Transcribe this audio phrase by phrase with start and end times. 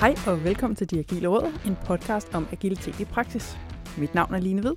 [0.00, 3.58] Hej og velkommen til De Agile Råd, en podcast om agilitet i praksis.
[3.98, 4.74] Mit navn er Line Ved.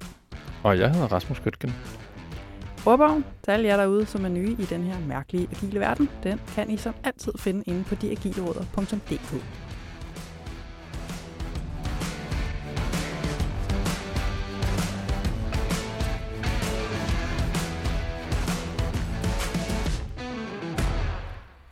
[0.64, 1.74] Og jeg hedder Rasmus Køtgen.
[2.86, 6.42] Ordbogen til alle jer derude, som er nye i den her mærkelige agile verden, den
[6.56, 9.44] kan I som altid finde inde på deagileråder.dk.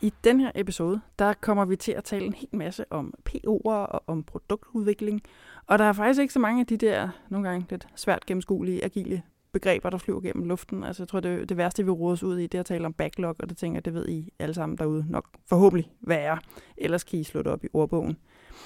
[0.02, 3.70] I den her episode, der kommer vi til at tale en hel masse om PO'er
[3.70, 5.22] og om produktudvikling.
[5.66, 8.84] Og der er faktisk ikke så mange af de der, nogle gange lidt svært gennemskuelige,
[8.84, 10.84] agile begreber, der flyver gennem luften.
[10.84, 12.86] Altså jeg tror, det, det værste, vi roder os ud i, det er at tale
[12.86, 16.18] om backlog, og det tænker jeg, det ved I alle sammen derude nok forhåbentlig, hvad
[16.18, 16.36] er.
[16.76, 18.16] Ellers kan I slå det op i ordbogen.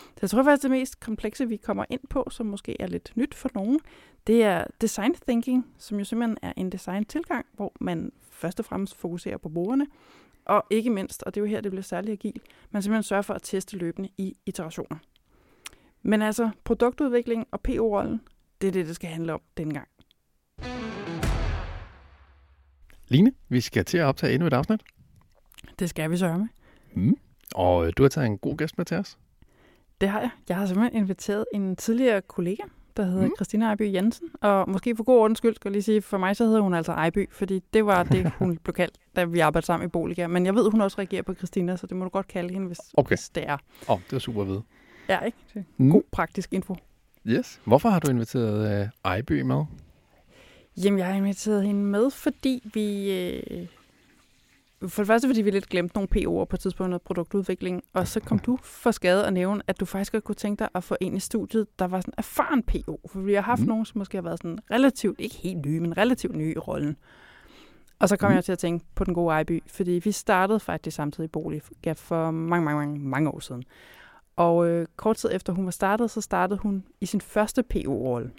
[0.06, 3.12] Så jeg tror faktisk, det mest komplekse, vi kommer ind på, som måske er lidt
[3.14, 3.80] nyt for nogen,
[4.26, 8.64] det er design thinking, som jo simpelthen er en design tilgang, hvor man først og
[8.64, 9.87] fremmest fokuserer på brugerne,
[10.46, 13.23] og ikke mindst, og det er jo her, det bliver særlig agil, man simpelthen sørger
[13.23, 14.98] for at teste løbende i iterationer.
[16.02, 18.20] Men altså, produktudvikling og PO-rollen,
[18.60, 19.88] det er det, det skal handle om denne gang.
[23.09, 24.82] Line, vi skal til at optage endnu et afsnit.
[25.79, 26.46] Det skal vi sørge med.
[26.95, 27.16] Mm.
[27.54, 29.18] Og øh, du har taget en god gæst med til os.
[30.01, 30.30] Det har jeg.
[30.48, 32.63] Jeg har simpelthen inviteret en tidligere kollega,
[32.96, 33.32] der hedder mm.
[33.36, 34.28] Christina Ejby Jensen.
[34.40, 36.74] Og måske for god ordens skyld skal jeg lige sige, for mig så hedder hun
[36.74, 40.26] altså Ejby, fordi det var det, hun blev kaldt, da vi arbejdede sammen i Boliga.
[40.26, 42.66] Men jeg ved, hun også reagerer på Christina, så det må du godt kalde hende,
[42.66, 43.08] hvis, okay.
[43.08, 43.56] hvis det er.
[43.88, 44.62] Åh, oh, det er super at vide.
[45.08, 45.38] Ja, ikke?
[45.54, 45.90] Det er mm.
[45.90, 46.76] God praktisk info.
[47.26, 47.60] Yes.
[47.64, 49.64] Hvorfor har du inviteret øh, Ejby med?
[50.84, 53.12] Jamen, jeg har inviteret hende med, fordi vi...
[53.12, 53.66] Øh,
[54.80, 58.09] for det første, fordi vi lidt glemte nogle PO'er på et tidspunkt af produktudvikling, og
[58.09, 60.85] så kom du for skade at nævne, at du faktisk godt kunne tænke dig at
[60.85, 63.01] få en i studiet, der var sådan erfaren PO.
[63.13, 63.66] For vi har haft mm.
[63.66, 66.97] nogen, som måske har været sådan relativt, ikke helt nye, men relativt nye i rollen.
[67.99, 68.34] Og så kom mm.
[68.34, 71.62] jeg til at tænke på den gode Ejby, fordi vi startede faktisk samtidig i bolig
[71.97, 73.65] for mange, mange, mange, mange år siden.
[74.37, 78.31] Og øh, kort tid efter hun var startet, så startede hun i sin første PO-rolle.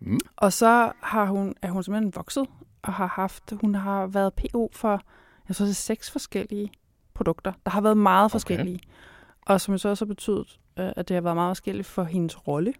[0.00, 0.18] Mm.
[0.36, 2.46] Og så har hun, er hun simpelthen vokset
[2.82, 5.02] og har haft, hun har været PO for,
[5.52, 6.72] jeg tror det er seks forskellige
[7.14, 7.52] produkter.
[7.64, 8.32] Der har været meget okay.
[8.32, 8.80] forskellige.
[9.46, 12.48] Og som så også har betydet, øh, at det har været meget forskelligt for hendes
[12.48, 12.74] rolle.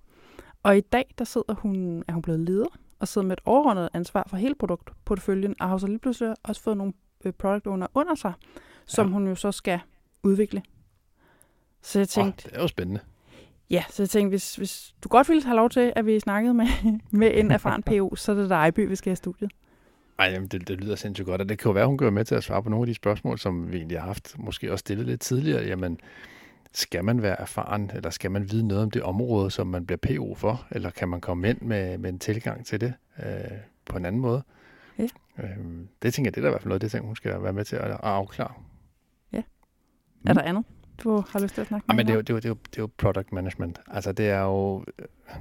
[0.62, 2.66] Og i dag, der sidder hun, er hun blevet leder,
[2.98, 6.62] og sidder med et overordnet ansvar for hele produktporteføljen, og har så lige pludselig også
[6.62, 6.92] fået nogle
[7.24, 8.32] øh, product owner under sig,
[8.86, 9.12] som ja.
[9.12, 9.80] hun jo så skal
[10.22, 10.62] udvikle.
[11.82, 12.46] Så jeg tænkte...
[12.46, 13.00] Oh, det er jo spændende.
[13.70, 16.54] Ja, så jeg tænkte, hvis, hvis du godt ville have lov til, at vi snakkede
[16.54, 16.66] med,
[17.10, 19.50] med en erfaren PO, så er det dig, By, vi skal have studiet.
[20.18, 22.24] Ej, jamen, det, det lyder sindssygt godt, og det kan jo være, hun gør med
[22.24, 24.80] til at svare på nogle af de spørgsmål, som vi egentlig har haft, måske også
[24.80, 25.64] stillet lidt tidligere.
[25.64, 25.98] Jamen,
[26.72, 29.98] skal man være erfaren, eller skal man vide noget om det område, som man bliver
[29.98, 33.50] PO for, eller kan man komme ind med, med en tilgang til det øh,
[33.84, 34.42] på en anden måde?
[34.98, 35.06] Ja.
[35.38, 35.56] Øh,
[36.02, 37.52] det tænker jeg, det er da i hvert fald noget, det tænker hun skal være
[37.52, 38.52] med til at afklare.
[39.32, 39.42] Ja.
[40.26, 40.64] Er der andet?
[41.04, 41.86] Du har lyst til at snakke?
[41.90, 43.32] Ja, men det er, jo, det, er jo, det, er jo, det er jo product
[43.32, 43.78] management.
[43.86, 44.84] Altså det er jo,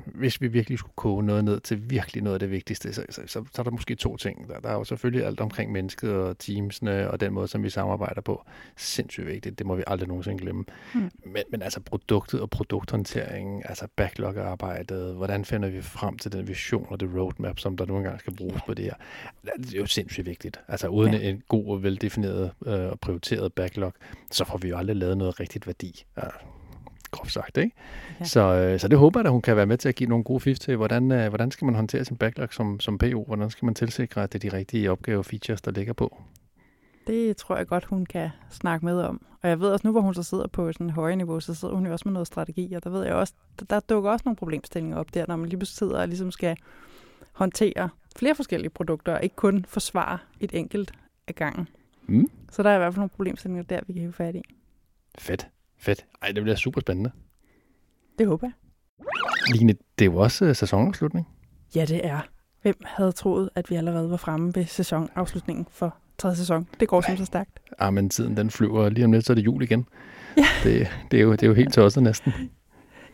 [0.05, 3.21] hvis vi virkelig skulle koge noget ned til virkelig noget af det vigtigste, så, så,
[3.25, 4.49] så, så er der måske to ting.
[4.49, 7.69] Der, der er jo selvfølgelig alt omkring mennesket og teamsene og den måde, som vi
[7.69, 8.45] samarbejder på.
[8.77, 10.63] Sindssygt vigtigt, det må vi aldrig nogensinde glemme.
[10.95, 11.11] Mm.
[11.25, 16.87] Men, men altså produktet og produkthåndteringen, altså backlog-arbejdet, hvordan finder vi frem til den vision
[16.89, 18.93] og det roadmap, som der nogle gange skal bruges på det her.
[19.57, 20.59] Det er jo sindssygt vigtigt.
[20.67, 21.29] Altså uden ja.
[21.29, 23.93] en god og veldefineret øh, og prioriteret backlog,
[24.31, 26.05] så får vi jo aldrig lavet noget rigtigt værdi.
[26.17, 26.27] Ja
[27.11, 27.57] groft sagt.
[27.57, 27.75] Ikke?
[28.19, 28.25] Ja.
[28.25, 30.23] Så, øh, så det håber jeg, at hun kan være med til at give nogle
[30.23, 33.23] gode fif til, hvordan, øh, hvordan skal man håndtere sin backlog som, som PO?
[33.23, 36.17] Hvordan skal man tilsikre, at det er de rigtige opgaver features, der ligger på?
[37.07, 39.25] Det tror jeg godt, hun kan snakke med om.
[39.41, 41.53] Og jeg ved også nu, hvor hun så sidder på sådan et højere niveau, så
[41.53, 44.11] sidder hun jo også med noget strategi, og der ved jeg også, der, der dukker
[44.11, 46.57] også nogle problemstillinger op der, når man lige pludselig sidder og ligesom skal
[47.31, 50.91] håndtere flere forskellige produkter, og ikke kun forsvare et enkelt
[51.27, 51.67] af gangen.
[52.07, 52.27] Mm.
[52.51, 54.41] Så der er i hvert fald nogle problemstillinger der, vi kan hive fat i.
[55.17, 55.47] Fedt.
[55.77, 56.05] Fedt.
[56.21, 57.11] Ej, det bliver super spændende.
[58.19, 58.53] Det håber jeg.
[59.55, 61.27] Line, det er jo også uh, sæsonafslutning.
[61.75, 62.19] Ja, det er.
[62.61, 66.67] Hvem havde troet, at vi allerede var fremme ved sæsonafslutningen for tredje sæson?
[66.79, 67.59] Det går som så stærkt.
[67.81, 69.87] Ja, men tiden den flyver lige om lidt, så er det jul igen.
[70.37, 70.45] Ja.
[70.63, 72.33] Det, det, er, jo, det er jo helt tosset næsten.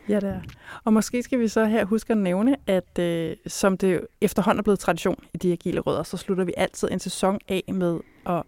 [0.08, 0.40] Ja, det er.
[0.84, 4.62] Og måske skal vi så her huske at nævne, at øh, som det efterhånden er
[4.62, 8.42] blevet tradition i de agile rødder, så slutter vi altid en sæson af med at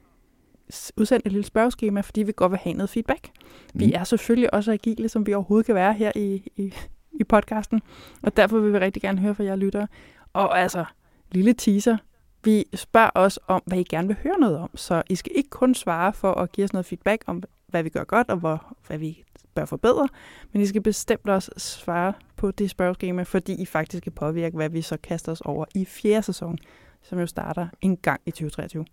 [0.97, 3.29] udsendt et lille spørgeskema, fordi vi godt vil have noget feedback.
[3.75, 3.81] Mm.
[3.81, 6.75] Vi er selvfølgelig også agile, som vi overhovedet kan være her i, i,
[7.13, 7.83] i podcasten,
[8.23, 9.89] og derfor vil vi rigtig gerne høre fra jer lyttere.
[10.33, 10.85] Og altså,
[11.33, 11.97] lille teaser,
[12.45, 15.51] vi spørger også om, hvad I gerne vil høre noget om, så I skal ikke
[15.51, 18.77] kun svare for at give os noget feedback om, hvad vi gør godt, og hvor,
[18.87, 19.25] hvad vi
[19.55, 20.09] bør forbedre,
[20.53, 24.69] men I skal bestemt også svare på det spørgeskema, fordi I faktisk kan påvirke, hvad
[24.69, 26.59] vi så kaster os over i fjerde sæson,
[27.03, 28.85] som jo starter en gang i 2023.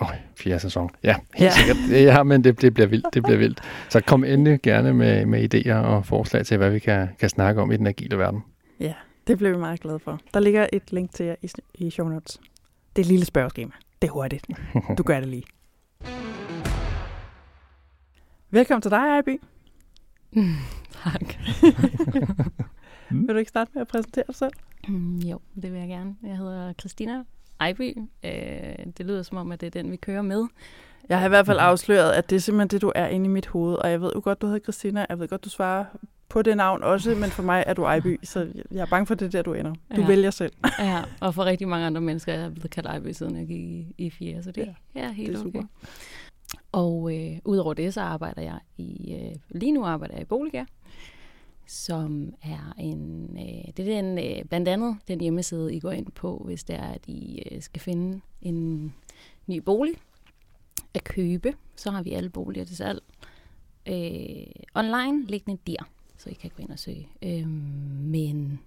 [0.00, 0.90] Åh, oh, fjerde sæson.
[1.02, 1.50] Ja, helt ja.
[1.50, 1.76] sikkert.
[1.90, 3.06] Ja, men det, det bliver vildt.
[3.14, 3.60] Det bliver vildt.
[3.88, 7.62] Så kom endelig gerne med, med idéer og forslag til, hvad vi kan, kan snakke
[7.62, 8.44] om i den agile verden.
[8.80, 8.94] Ja,
[9.26, 10.20] det bliver vi meget glade for.
[10.34, 12.40] Der ligger et link til jer i, i show notes.
[12.96, 13.72] Det er et lille spørgeskema.
[14.02, 14.46] Det er hurtigt.
[14.98, 15.42] Du gør det lige.
[18.50, 19.40] Velkommen til dig, Ejby.
[20.32, 20.54] Mm,
[21.04, 21.20] tak.
[23.10, 24.52] vil du ikke starte med at præsentere dig selv?
[24.88, 26.16] Mm, jo, det vil jeg gerne.
[26.22, 27.22] Jeg hedder Christina
[27.64, 27.96] Ejby.
[28.24, 30.46] Øh, det lyder som om, at det er den, vi kører med.
[31.08, 33.28] Jeg har i hvert fald afsløret, at det er simpelthen det, du er inde i
[33.28, 33.74] mit hoved.
[33.74, 35.06] Og jeg ved jo godt, du hedder Christina.
[35.08, 35.84] Jeg ved godt, du svarer
[36.28, 39.14] på det navn også, men for mig er du Ejby, så jeg er bange for
[39.14, 39.74] det der, du ender.
[39.96, 40.06] Du ja.
[40.06, 40.52] vælger selv.
[40.78, 43.60] ja, og for rigtig mange andre mennesker er jeg blevet kaldt Ejby, siden jeg gik
[43.60, 45.58] i, i 4, så det ja, er helt det er okay.
[45.58, 45.62] Super.
[46.72, 50.64] Og øh, udover det, så arbejder jeg i, øh, lige nu arbejder jeg i Boliga,
[51.66, 56.06] som er en, øh, det er den, øh, blandt andet den hjemmeside, I går ind
[56.12, 58.94] på, hvis det er, at I øh, skal finde en
[59.46, 59.94] ny bolig
[60.94, 61.54] at købe.
[61.76, 63.02] Så har vi alle boliger til salg
[63.86, 67.08] øh, online liggende der, så I kan gå ind og søge.
[67.22, 68.60] Øh, men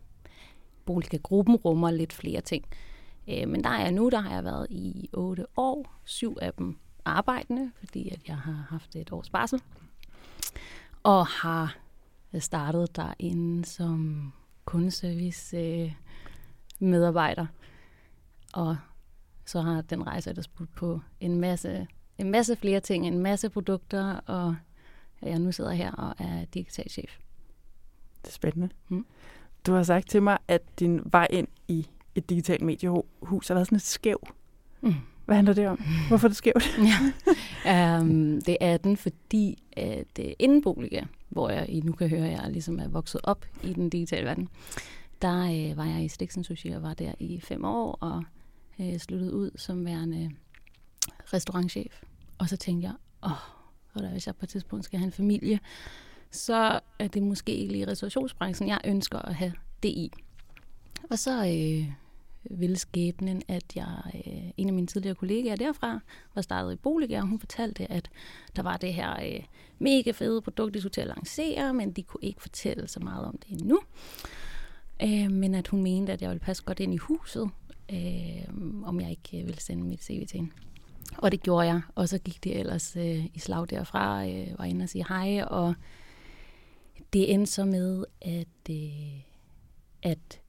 [0.85, 2.65] boliggruppen rummer lidt flere ting.
[3.27, 6.53] Øh, men der er jeg nu, der har jeg været i 8 år, syv af
[6.53, 9.61] dem arbejdende, fordi at jeg har haft et års barsel,
[11.03, 11.77] og har
[12.39, 14.33] startet derinde som
[14.65, 15.93] kundeservice øh,
[16.79, 17.45] medarbejder.
[18.53, 18.77] Og
[19.45, 21.87] så har den rejse ellers budt på en masse,
[22.17, 24.55] en masse flere ting, en masse produkter, og
[25.21, 27.17] jeg nu sidder her og er digital chef.
[28.21, 28.69] Det er spændende.
[28.89, 29.05] Mm.
[29.65, 33.67] Du har sagt til mig, at din vej ind i et digitalt mediehus har været
[33.67, 34.27] sådan lidt skæv.
[34.81, 34.93] Mm.
[35.27, 35.81] Hvad handler det om?
[36.07, 36.79] Hvorfor er det skævt?
[37.65, 37.99] ja.
[37.99, 40.61] um, det er den, fordi at uh, inden
[41.29, 44.49] hvor jeg nu kan høre, at jeg ligesom er vokset op i den digitale verden,
[45.21, 48.23] der øh, var jeg i Stiksen Sushi og var der i fem år og
[48.79, 50.31] øh, sluttede ud som værende
[51.33, 52.01] restaurantchef.
[52.37, 53.31] Og så tænkte jeg, åh,
[54.03, 55.59] oh, hvis jeg på et tidspunkt skal have en familie,
[56.31, 59.53] så er det måske ikke lige restaurationsbranchen, jeg ønsker at have
[59.83, 60.11] det i.
[61.09, 61.93] Og så øh,
[62.49, 65.99] vil skæbnen, at jeg, øh, en af mine tidligere kollegaer derfra
[66.35, 68.09] var startet i Boliger, og hun fortalte, at
[68.55, 69.43] der var det her øh,
[69.79, 73.25] mega fede produkt, de skulle til at lancere, men de kunne ikke fortælle så meget
[73.25, 73.79] om det endnu.
[75.03, 77.49] Øh, men at hun mente, at jeg ville passe godt ind i huset,
[77.91, 78.43] øh,
[78.83, 80.51] om jeg ikke øh, ville sende mit CV til hende.
[81.17, 84.65] Og det gjorde jeg, og så gik det ellers øh, i slag derfra, øh, var
[84.65, 85.75] inde og sige hej, og
[87.13, 89.21] det endte så med, at, øh,
[90.03, 90.41] at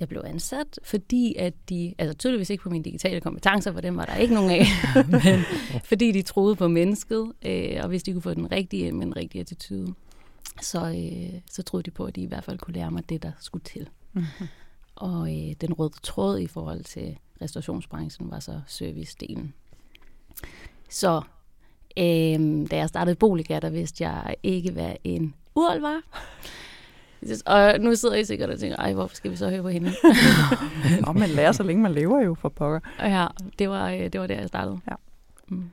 [0.00, 3.96] jeg blev ansat, fordi at de, altså tydeligvis ikke på mine digitale kompetencer, for dem
[3.96, 4.64] var der ikke nogen af,
[5.24, 5.40] men
[5.84, 9.40] fordi de troede på mennesket, øh, og hvis de kunne få den rigtige, men rigtige
[9.40, 9.94] attitude,
[10.62, 13.22] så, øh, så troede de på, at de i hvert fald kunne lære mig det,
[13.22, 13.88] der skulle til.
[14.12, 14.48] Mm-hmm.
[14.94, 19.52] Og øh, den røde tråd i forhold til restaurationsbranchen var så service-delen.
[20.90, 21.22] Så
[21.96, 26.00] øh, da jeg startede Boliga, der vidste jeg ikke, hvad en url var.
[27.46, 29.90] Og nu sidder I sikkert og tænker, ej, hvorfor skal vi så høre på hende?
[31.06, 32.80] Nå, man lærer så længe man lever jo for pokker.
[32.98, 33.26] Ja,
[33.58, 34.78] det var, øh, det var der, jeg startede.
[34.90, 34.94] Ja.
[35.48, 35.70] Mm.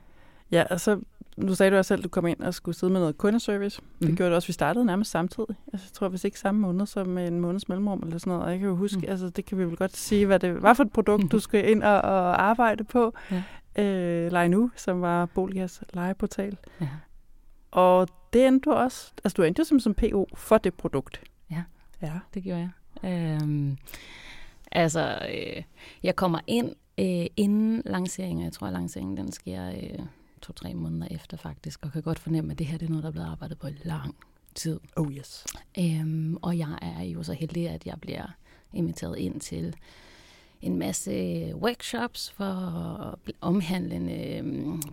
[0.52, 1.00] Ja, altså,
[1.36, 3.80] nu sagde du også selv, at du kom ind og skulle sidde med noget kundeservice.
[3.82, 4.06] Mm.
[4.06, 5.56] Det gjorde det også, vi startede nærmest samtidig.
[5.72, 8.44] Altså, jeg tror, hvis ikke samme måned som en måneds mellemrum eller sådan noget.
[8.44, 9.04] Og jeg kan jo huske, mm.
[9.08, 11.28] altså, det kan vi vel godt sige, hvad det var for et produkt, mm.
[11.28, 13.14] du skal ind og, og arbejde på.
[13.30, 13.42] Ja.
[13.82, 16.56] Øh, Lege Nu, som var Boligas legeportal.
[16.80, 16.88] Ja.
[17.70, 21.20] Og det endte du også, altså du endte jo som, som PO for det produkt.
[22.02, 22.18] Ja.
[22.34, 23.40] Det gjorde jeg.
[23.42, 23.78] Øhm,
[24.72, 25.62] altså, øh,
[26.02, 28.44] jeg kommer ind øh, inden lanceringen.
[28.44, 30.06] Jeg tror, at lanceringen den sker øh,
[30.42, 33.08] to-tre måneder efter faktisk, og kan godt fornemme, at det her det er noget, der
[33.08, 34.14] er blevet arbejdet på i lang
[34.54, 34.80] tid.
[34.96, 35.46] Oh yes.
[35.78, 38.26] Øhm, og jeg er jo så heldig, at jeg bliver
[38.72, 39.74] inviteret ind til
[40.62, 41.12] en masse
[41.54, 44.44] workshops for at omhandle øh,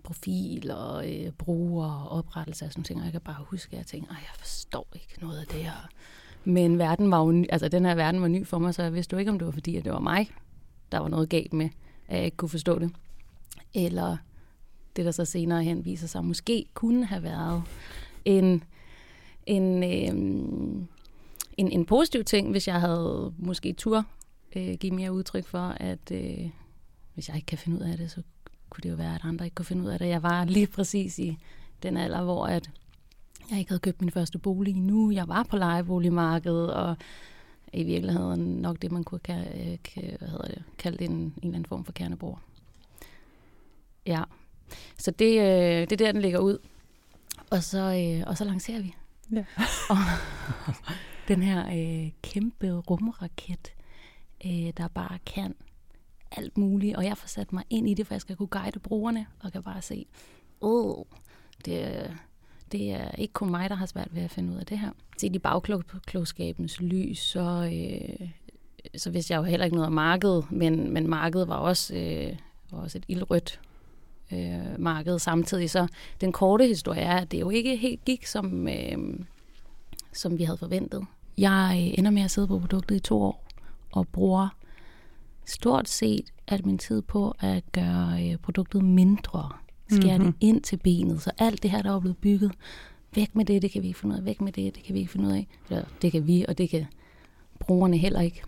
[0.04, 3.00] profil og øh, bruger og oprettelse af sådan ting.
[3.00, 5.64] Og jeg kan bare huske, at jeg tænker, at jeg forstår ikke noget af det
[5.64, 5.90] her.
[6.46, 8.94] Men verden var jo ny, altså, den her verden var ny for mig, så jeg
[8.94, 10.30] vidste jo ikke, om det var fordi, at det var mig,
[10.92, 11.70] der var noget galt med,
[12.08, 12.92] at jeg ikke kunne forstå det.
[13.74, 14.18] Eller
[14.96, 17.64] det, der så senere hen viser sig, måske kunne have været
[18.26, 18.64] en,
[19.46, 20.88] en, øh,
[21.58, 24.06] en, en positiv ting, hvis jeg havde måske tur
[24.56, 26.50] øh, give mere udtryk for, at øh,
[27.14, 28.22] hvis jeg ikke kan finde ud af det, så
[28.70, 30.08] kunne det jo være, at andre ikke kunne finde ud af det.
[30.08, 31.38] Jeg var lige præcis i
[31.84, 32.70] den alder, hvor at
[33.52, 35.12] jeg ikke havde købt min første bolig endnu.
[35.12, 36.98] Jeg var på lejeboligmarkedet, og
[37.74, 39.78] i virkeligheden nok det, man kunne kalde,
[40.20, 42.42] hvad hedder det, kalde en, en eller anden form for kernebror.
[44.06, 44.24] Ja,
[44.98, 46.58] så det, øh, det er der, den ligger ud.
[47.52, 48.96] Og så, øh, og så lancerer vi.
[49.32, 49.46] Ja.
[49.90, 49.98] og
[51.28, 53.74] den her øh, kæmpe rumraket,
[54.46, 55.56] øh, der bare kan
[56.32, 58.80] alt muligt, og jeg får sat mig ind i det, for jeg skal kunne guide
[58.80, 60.06] brugerne, og kan bare se,
[60.62, 61.06] åh, oh,
[61.66, 62.12] det,
[62.72, 64.90] det er ikke kun mig, der har svært ved at finde ud af det her.
[65.18, 68.30] Se i bagklogskabens lys, så, øh,
[68.98, 72.38] så vidste jeg jo heller ikke noget om markedet, men, men markedet var også, øh,
[72.72, 73.60] var også et ildrødt
[74.34, 75.70] øh, marked samtidig.
[75.70, 75.88] Så
[76.22, 78.98] den korte historie er, at det jo ikke helt gik, som, øh,
[80.14, 81.06] som vi havde forventet.
[81.38, 83.46] Jeg ender med at sidde på produktet i to år,
[83.92, 84.50] og bruger
[85.46, 89.52] stort set alt min tid på at gøre øh, produktet mindre.
[89.90, 90.34] Skære mm-hmm.
[90.34, 92.52] det ind til benet, så alt det her, der er blevet bygget,
[93.16, 94.94] væk med det, det kan vi ikke finde ud af, væk med det, det kan
[94.94, 95.48] vi ikke finde ud af.
[95.70, 96.86] Eller, det kan vi, og det kan
[97.60, 98.42] brugerne heller ikke.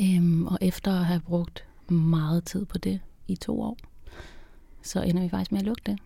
[0.00, 3.76] Øhm, og efter at have brugt meget tid på det i to år,
[4.82, 5.98] så ender vi faktisk med at lukke det.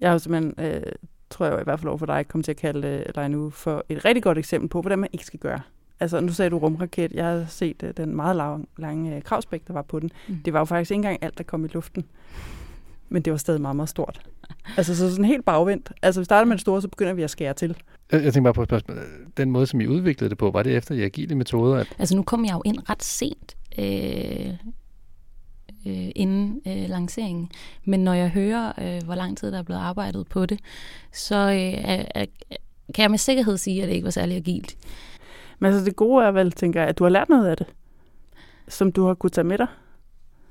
[0.00, 0.82] Jeg har simpelthen, øh,
[1.30, 3.50] tror jeg i hvert fald over for dig, kommet til at kalde øh, dig nu
[3.50, 5.60] for et rigtig godt eksempel på, hvordan man ikke skal gøre.
[6.00, 7.12] Altså, nu sagde du rumraket.
[7.12, 10.10] Jeg har set uh, den meget lang, lange uh, kravspæk, der var på den.
[10.28, 10.36] Mm.
[10.44, 12.04] Det var jo faktisk ikke engang alt, der kom i luften.
[13.08, 14.20] Men det var stadig meget, meget stort.
[14.76, 15.92] Altså, så sådan helt bagvendt.
[16.02, 17.76] Altså, vi starter med det store, så begynder vi at skære til.
[18.12, 18.98] Jeg, jeg tænker bare på et spørgsmål.
[19.36, 21.76] Den måde, som I udviklede det på, var det efter i agile metoder?
[21.76, 21.88] At...
[21.98, 23.56] Altså, nu kom jeg jo ind ret sent.
[23.78, 24.54] Øh,
[25.86, 27.50] øh, inden øh, lanceringen.
[27.84, 30.60] Men når jeg hører, øh, hvor lang tid der er blevet arbejdet på det,
[31.12, 32.24] så øh, er,
[32.94, 34.76] kan jeg med sikkerhed sige, at det ikke var særlig agilt.
[35.58, 37.66] Men altså det gode er vel, tænker jeg, at du har lært noget af det,
[38.68, 39.66] som du har kunnet tage med dig.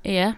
[0.04, 0.32] Ja.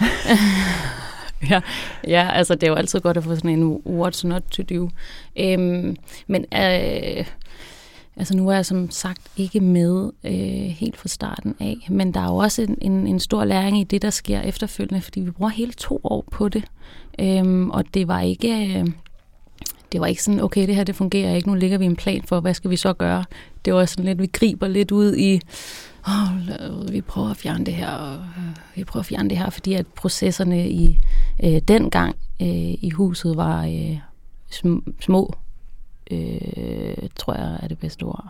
[1.50, 1.60] ja,
[2.06, 4.90] ja, altså det er jo altid godt at få sådan en what's not to do.
[5.36, 7.26] Øhm, men øh,
[8.16, 10.32] altså nu er jeg som sagt ikke med øh,
[10.70, 13.84] helt fra starten af, men der er jo også en, en, en stor læring i
[13.84, 16.64] det, der sker efterfølgende, fordi vi bruger hele to år på det.
[17.18, 18.78] Øhm, og det var ikke...
[18.78, 18.86] Øh,
[19.96, 22.22] det var ikke sådan, okay, det her det fungerer ikke, nu ligger vi en plan
[22.22, 23.24] for, hvad skal vi så gøre?
[23.64, 25.40] Det var sådan lidt, vi griber lidt ud i,
[26.06, 29.50] oh, vi prøver at fjerne det her, og øh, vi prøver at fjerne det her,
[29.50, 30.98] fordi at processerne i
[31.44, 33.98] øh, den gang øh, i huset var øh,
[35.00, 35.34] små,
[36.10, 38.26] øh, tror jeg er det bedste ord.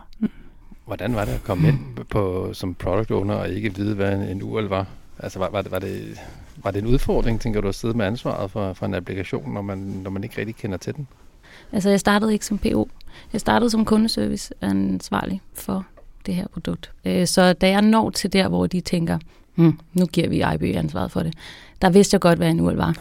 [0.85, 4.43] Hvordan var det at komme ind på, som product owner og ikke vide, hvad en
[4.43, 4.85] URL var?
[5.19, 6.19] Altså var, var, det, var, det,
[6.63, 9.61] var det en udfordring, tænker du, at sidde med ansvaret for, for en applikation, når
[9.61, 11.07] man, når man ikke rigtig kender til den?
[11.71, 12.89] Altså, jeg startede ikke som PO.
[13.33, 15.85] Jeg startede som kundeservice ansvarlig for
[16.25, 16.91] det her produkt.
[17.05, 19.19] Øh, så da jeg når til der, hvor de tænker,
[19.55, 21.33] hmm, nu giver vi IB ansvaret for det,
[21.81, 22.95] der vidste jeg godt, hvad en UL var.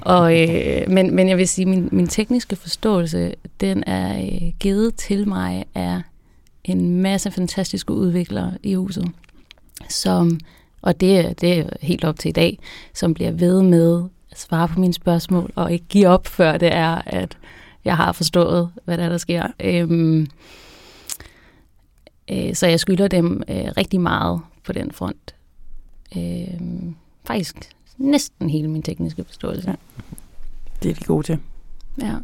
[0.00, 4.94] Og, øh, men, men jeg vil sige, min, min tekniske forståelse, den er øh, givet
[4.94, 6.02] til mig af
[6.64, 9.08] en masse fantastiske udviklere i huset,
[9.88, 10.40] som,
[10.82, 12.58] og det, det er helt op til i dag,
[12.94, 16.74] som bliver ved med at svare på mine spørgsmål, og ikke give op, før det
[16.74, 17.38] er, at
[17.84, 19.46] jeg har forstået, hvad der, er, der sker.
[19.60, 20.26] Øhm,
[22.30, 25.34] øh, så jeg skylder dem øh, rigtig meget på den front.
[26.16, 26.60] Øh,
[27.24, 27.56] faktisk
[27.96, 29.70] næsten hele min tekniske forståelse.
[29.70, 29.76] Ja.
[30.82, 31.38] Det er de gode til.
[32.00, 32.16] Ja.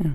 [0.00, 0.10] ja.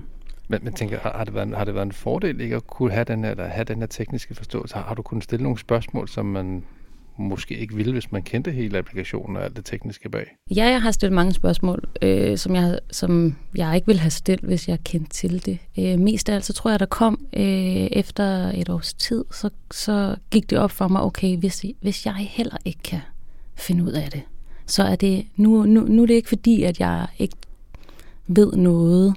[0.48, 2.92] Men, men tænker, har, har, det været, har det været en fordel ikke at kunne
[2.92, 4.74] have den her, eller have den her tekniske forståelse?
[4.74, 6.64] Har, har du kunnet stille nogle spørgsmål, som man
[7.20, 10.26] måske ikke ville, hvis man kendte hele applikationen og alt det tekniske bag?
[10.56, 14.44] Ja, jeg har stillet mange spørgsmål, øh, som, jeg, som jeg ikke ville have stillet,
[14.44, 15.58] hvis jeg kendte til det.
[15.78, 17.42] Øh, mest af alt, så tror jeg, der kom øh,
[17.92, 22.14] efter et års tid, så, så gik det op for mig, okay, hvis, hvis jeg
[22.14, 23.00] heller ikke kan
[23.54, 24.22] finde ud af det,
[24.66, 27.36] så er det, nu, nu, nu er det ikke fordi, at jeg ikke
[28.26, 29.14] ved noget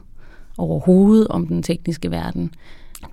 [0.57, 2.53] overhovedet om den tekniske verden.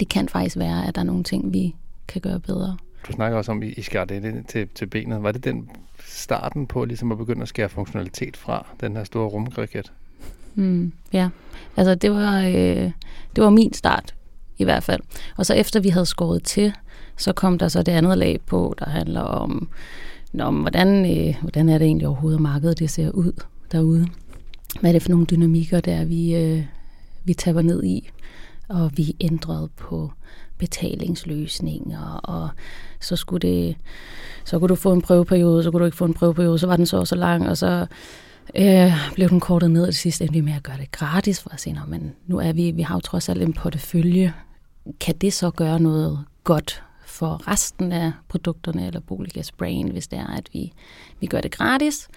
[0.00, 1.74] Det kan faktisk være, at der er nogle ting, vi
[2.08, 2.76] kan gøre bedre.
[3.06, 5.22] Du snakker også om, at I skar det til, til benet.
[5.22, 5.70] Var det den
[6.06, 9.92] starten på ligesom at begynde at skære funktionalitet fra den her store rumkriket?
[10.54, 11.28] Mm, ja,
[11.76, 12.90] altså det var, øh,
[13.36, 14.14] det var min start
[14.58, 15.00] i hvert fald.
[15.36, 16.72] Og så efter vi havde skåret til,
[17.16, 19.68] så kom der så det andet lag på, der handler om,
[20.40, 23.32] om hvordan, øh, hvordan er det egentlig overhovedet, at markedet det ser ud
[23.72, 24.08] derude.
[24.80, 26.64] Hvad er det for nogle dynamikker, der vi, øh,
[27.24, 28.10] vi taber ned i?
[28.68, 30.12] Og vi ændrede på
[30.58, 32.48] betalingsløsninger, og
[33.00, 33.76] så skulle det,
[34.44, 36.76] så kunne du få en prøveperiode, så kunne du ikke få en prøveperiode, så var
[36.76, 37.86] den så så lang, og så
[38.56, 41.40] øh, blev den kortet ned, og det sidste endte vi med at gøre det gratis,
[41.40, 44.34] for at sige, men nu er vi, vi har jo trods alt en portefølje,
[45.00, 50.18] kan det så gøre noget godt for resten af produkterne eller Boligas brain, hvis det
[50.18, 50.72] er, at vi,
[51.20, 52.08] vi gør det gratis.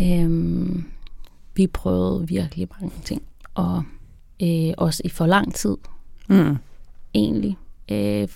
[0.00, 0.84] Øhm,
[1.54, 3.22] vi prøvede virkelig mange ting,
[3.54, 3.82] og
[4.42, 5.76] øh, også i for lang tid.
[6.28, 6.58] Mm
[7.14, 7.56] egentlig.
[7.90, 8.28] Øh,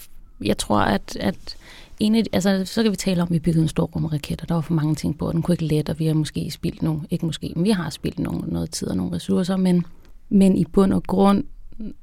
[0.44, 1.56] jeg tror, at, at
[2.00, 4.48] en af, altså, så kan vi tale om, at vi byggede en stor rumraket, og
[4.48, 6.50] der var for mange ting på, og den kunne ikke lette, og vi har måske
[6.50, 9.86] spildt nogle, ikke måske, men vi har spildt nogle, noget tid og nogle ressourcer, men,
[10.28, 11.44] men i bund og grund,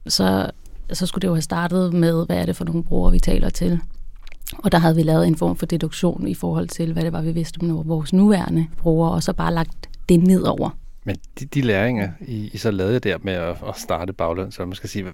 [0.08, 0.52] så,
[0.94, 3.50] så skulle det jo have startet med, hvad er det for nogle brugere, vi taler
[3.50, 3.80] til.
[4.58, 7.22] Og der havde vi lavet en form for deduktion i forhold til, hvad det var,
[7.22, 10.70] vi vidste om vores nuværende brugere, og så bare lagt det ned over.
[11.04, 14.66] Men de, de læringer, I, I så lavede der med at, at starte bagløn, så
[14.66, 15.06] man skal sige,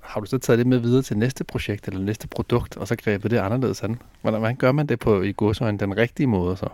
[0.00, 2.96] har du så taget det med videre til næste projekt eller næste produkt, og så
[2.96, 3.98] grebet det anderledes an?
[4.22, 6.68] Hvordan, hvordan gør man det på i godsøjne den rigtige måde så?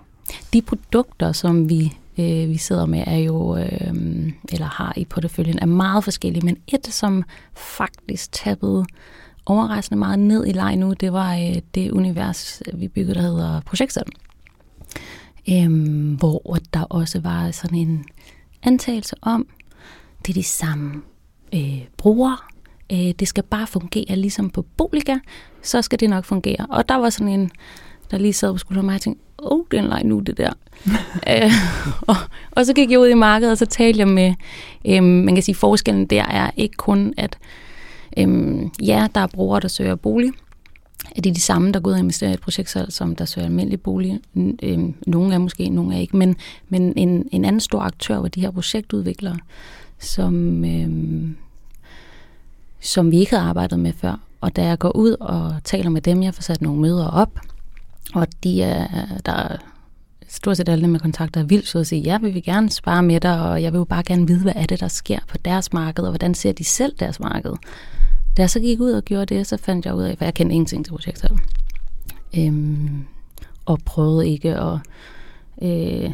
[0.52, 5.58] De produkter, som vi øh, vi sidder med, er jo, øh, eller har i porteføljen,
[5.58, 7.24] er meget forskellige, men et, som
[7.54, 8.84] faktisk tappede
[9.46, 13.60] overraskende meget ned i leg nu, det var øh, det univers, vi byggede, der hedder
[13.60, 14.06] Projektcell.
[15.50, 15.70] Øh,
[16.18, 18.04] hvor der også var sådan en
[18.62, 19.46] antagelse om,
[20.26, 21.02] det er de samme
[21.54, 22.36] øh, brugere,
[22.92, 25.16] øh, det skal bare fungere ligesom på Boliga,
[25.62, 26.66] så skal det nok fungere.
[26.70, 27.50] Og der var sådan en,
[28.10, 30.20] der lige sad på skulderen mig og tænkte, åh, oh, det er en leg nu,
[30.20, 30.52] det der.
[31.30, 31.52] øh,
[32.00, 32.16] og,
[32.50, 34.34] og så gik jeg ud i markedet, og så talte jeg med,
[34.86, 37.38] øh, man kan sige, forskellen der er ikke kun, at
[38.18, 40.32] øh, ja, der er brugere, der søger bolig,
[41.16, 43.46] er det de samme, der går ud og investerer i et projekt, som der søger
[43.46, 44.20] almindelig bolig.
[44.62, 46.16] Øhm, nogle er måske, nogle er ikke.
[46.16, 46.36] Men,
[46.68, 49.38] men en, en anden stor aktør var de her projektudviklere,
[49.98, 51.28] som, øh,
[52.80, 54.20] som vi ikke havde arbejdet med før.
[54.40, 57.40] Og da jeg går ud og taler med dem, jeg får sat nogle møder op,
[58.14, 58.86] og de er,
[59.26, 59.56] der er
[60.28, 63.02] stort set alle med kontakter er vildt så at sige, ja, vil vi gerne spare
[63.02, 65.36] med dig, og jeg vil jo bare gerne vide, hvad er det, der sker på
[65.44, 67.52] deres marked, og hvordan ser de selv deres marked.
[68.40, 70.34] Da jeg så gik ud og gjorde det, så fandt jeg ud af, for jeg
[70.34, 71.30] kendte ingenting til projektet.
[72.38, 73.04] Øhm,
[73.66, 74.78] og prøvede ikke at
[75.62, 76.10] øh,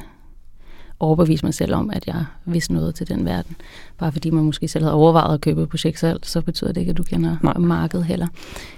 [1.00, 3.56] overbevise mig selv om, at jeg vidste noget til den verden.
[3.98, 6.80] Bare fordi man måske selv havde overvejet at købe et projekt selv, så betyder det
[6.80, 7.58] ikke, at du kender Nej.
[7.58, 8.26] markedet heller.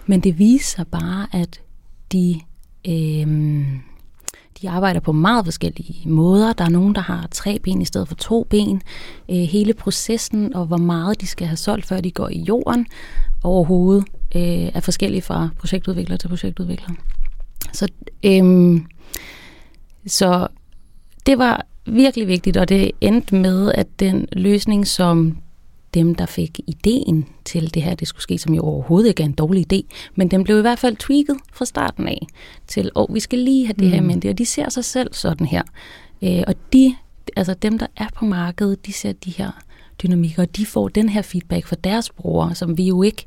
[0.07, 1.61] Men det viser bare, at
[2.13, 2.41] de
[2.89, 3.67] øh,
[4.63, 6.53] de arbejder på meget forskellige måder.
[6.53, 8.83] Der er nogen, der har tre ben i stedet for to ben.
[9.31, 12.87] Øh, hele processen og hvor meget de skal have solgt, før de går i jorden
[13.45, 14.43] overhovedet, øh,
[14.75, 16.95] er forskellige fra projektudvikler til projektudvikler.
[17.73, 17.89] Så,
[18.25, 18.81] øh,
[20.07, 20.47] så
[21.27, 25.39] det var virkelig vigtigt, og det endte med, at den løsning, som
[25.99, 29.27] dem, der fik ideen til det her, det skulle ske, som jo overhovedet ikke er
[29.27, 29.81] en dårlig idé,
[30.15, 32.27] men den blev i hvert fald tweaked fra starten af
[32.67, 33.91] til, at oh, vi skal lige have det mm.
[33.91, 35.63] her med det, og de ser sig selv sådan her.
[36.23, 36.97] Øh, og de,
[37.37, 39.51] altså dem, der er på markedet, de ser de her
[40.03, 43.27] dynamikker, og de får den her feedback fra deres brugere, som vi jo ikke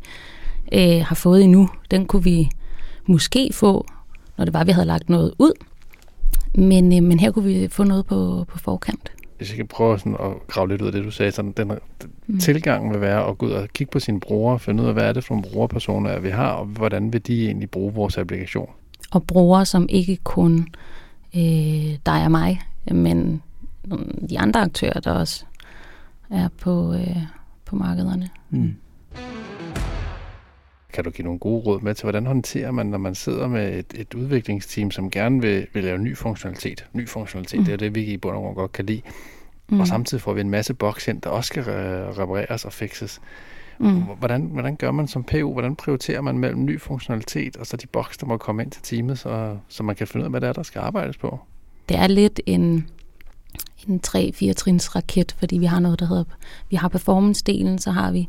[0.73, 1.69] øh, har fået endnu.
[1.91, 2.49] Den kunne vi
[3.05, 3.85] måske få,
[4.37, 5.51] når det var, vi havde lagt noget ud,
[6.55, 9.99] men, øh, men her kunne vi få noget på, på forkant hvis jeg kan prøve
[9.99, 11.71] sådan at grave lidt ud af det, du sagde, sådan, den,
[12.27, 12.39] mm.
[12.39, 15.03] tilgangen vil være at gå ud og kigge på sine brugere, finde ud af, hvad
[15.03, 18.69] er det for nogle brugerpersoner, vi har, og hvordan vil de egentlig bruge vores applikation?
[19.11, 20.67] Og brugere, som ikke kun
[21.35, 23.41] øh, dig og mig, men
[24.29, 25.45] de andre aktører, der også
[26.29, 27.17] er på, øh,
[27.65, 28.29] på markederne.
[28.49, 28.75] Mm.
[30.93, 33.79] Kan du give nogle gode råd med til, hvordan håndterer man, når man sidder med
[33.79, 36.85] et, et udviklingsteam, som gerne vil, vil lave ny funktionalitet?
[36.93, 37.65] Ny funktionalitet, mm.
[37.65, 39.01] det er det, vi i bund og grund godt kan lide.
[39.69, 39.79] Mm.
[39.79, 43.21] Og samtidig får vi en masse boks ind, der også skal repareres og fixes.
[43.79, 44.01] Mm.
[44.19, 45.53] Hvordan, hvordan gør man som PU?
[45.53, 48.81] Hvordan prioriterer man mellem ny funktionalitet og så de boks, der må komme ind til
[48.81, 51.39] teamet, så, så man kan finde ud af, hvad det er, der skal arbejdes på?
[51.89, 52.87] Det er lidt en,
[53.87, 56.23] en 3-4 trins raket, fordi vi har noget, der hedder,
[56.69, 58.27] vi har performance-delen, så har vi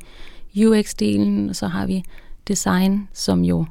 [0.56, 2.04] UX-delen, og så har vi
[2.48, 3.66] design, som jo,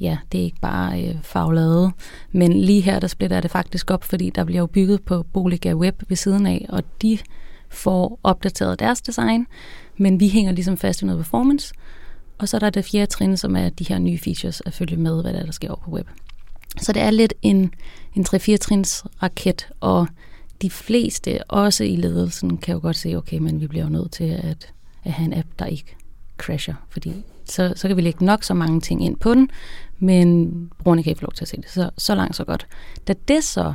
[0.00, 1.92] ja, det er ikke bare øh, faglade,
[2.32, 5.74] men lige her, der splitter det faktisk op, fordi der bliver jo bygget på Boliga
[5.74, 7.18] Web ved siden af, og de
[7.68, 9.46] får opdateret deres design,
[9.96, 11.74] men vi hænger ligesom fast i noget performance,
[12.38, 14.96] og så er der det fjerde trin, som er de her nye features at følge
[14.96, 16.06] med, hvad der, er, der sker over på web.
[16.80, 17.74] Så det er lidt en,
[18.14, 20.06] en 3-4 trins raket, og
[20.62, 24.12] de fleste, også i ledelsen, kan jo godt se, okay, men vi bliver jo nødt
[24.12, 24.72] til at,
[25.04, 25.96] at have en app, der ikke
[26.38, 29.50] crasher, fordi så, så kan vi lægge nok så mange ting ind på den,
[29.98, 31.70] men brugerne kan ikke få lov til at se det.
[31.70, 32.66] Så, så langt, så godt.
[33.08, 33.74] Da det så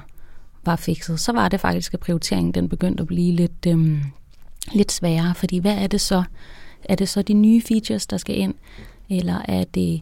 [0.66, 4.02] var fikset, så var det faktisk, at prioriteringen den begyndte at blive lidt, øhm,
[4.74, 6.24] lidt sværere, fordi hvad er det så?
[6.84, 8.54] Er det så de nye features, der skal ind?
[9.10, 10.02] Eller er det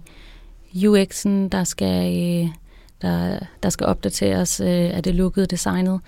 [0.73, 2.49] UX'en, der skal, øh,
[3.01, 4.59] der, der skal opdateres?
[4.59, 6.01] Øh, er det lukket designet?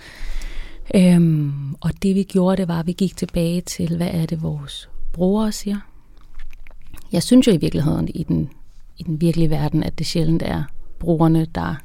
[0.95, 4.41] Øhm, og det vi gjorde, det var, at vi gik tilbage til, hvad er det,
[4.41, 5.88] vores brugere siger?
[7.11, 8.49] Jeg synes jo i virkeligheden i den,
[8.97, 10.63] i den virkelige verden, at det sjældent er
[10.99, 11.75] brugerne, der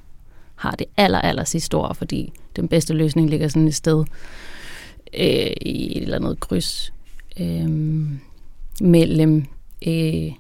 [0.55, 4.05] har det aller, aller sidste ord, fordi den bedste løsning ligger sådan et sted
[5.15, 6.93] øh, i et eller andet kryds
[7.41, 7.69] øh,
[8.81, 9.45] mellem
[9.87, 10.33] øh,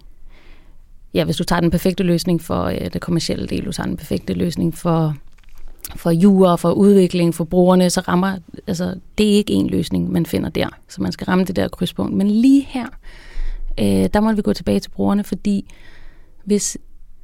[1.15, 3.97] ja, hvis du tager den perfekte løsning for øh, det kommercielle del, du tager den
[3.97, 5.17] perfekte løsning for
[5.97, 10.27] for jure, for udvikling, for brugerne, så rammer, altså det er ikke en løsning, man
[10.27, 10.69] finder der.
[10.89, 12.13] Så man skal ramme det der krydspunkt.
[12.15, 12.87] Men lige her,
[13.81, 15.73] øh, der må vi gå tilbage til brugerne, fordi
[16.45, 16.79] hvis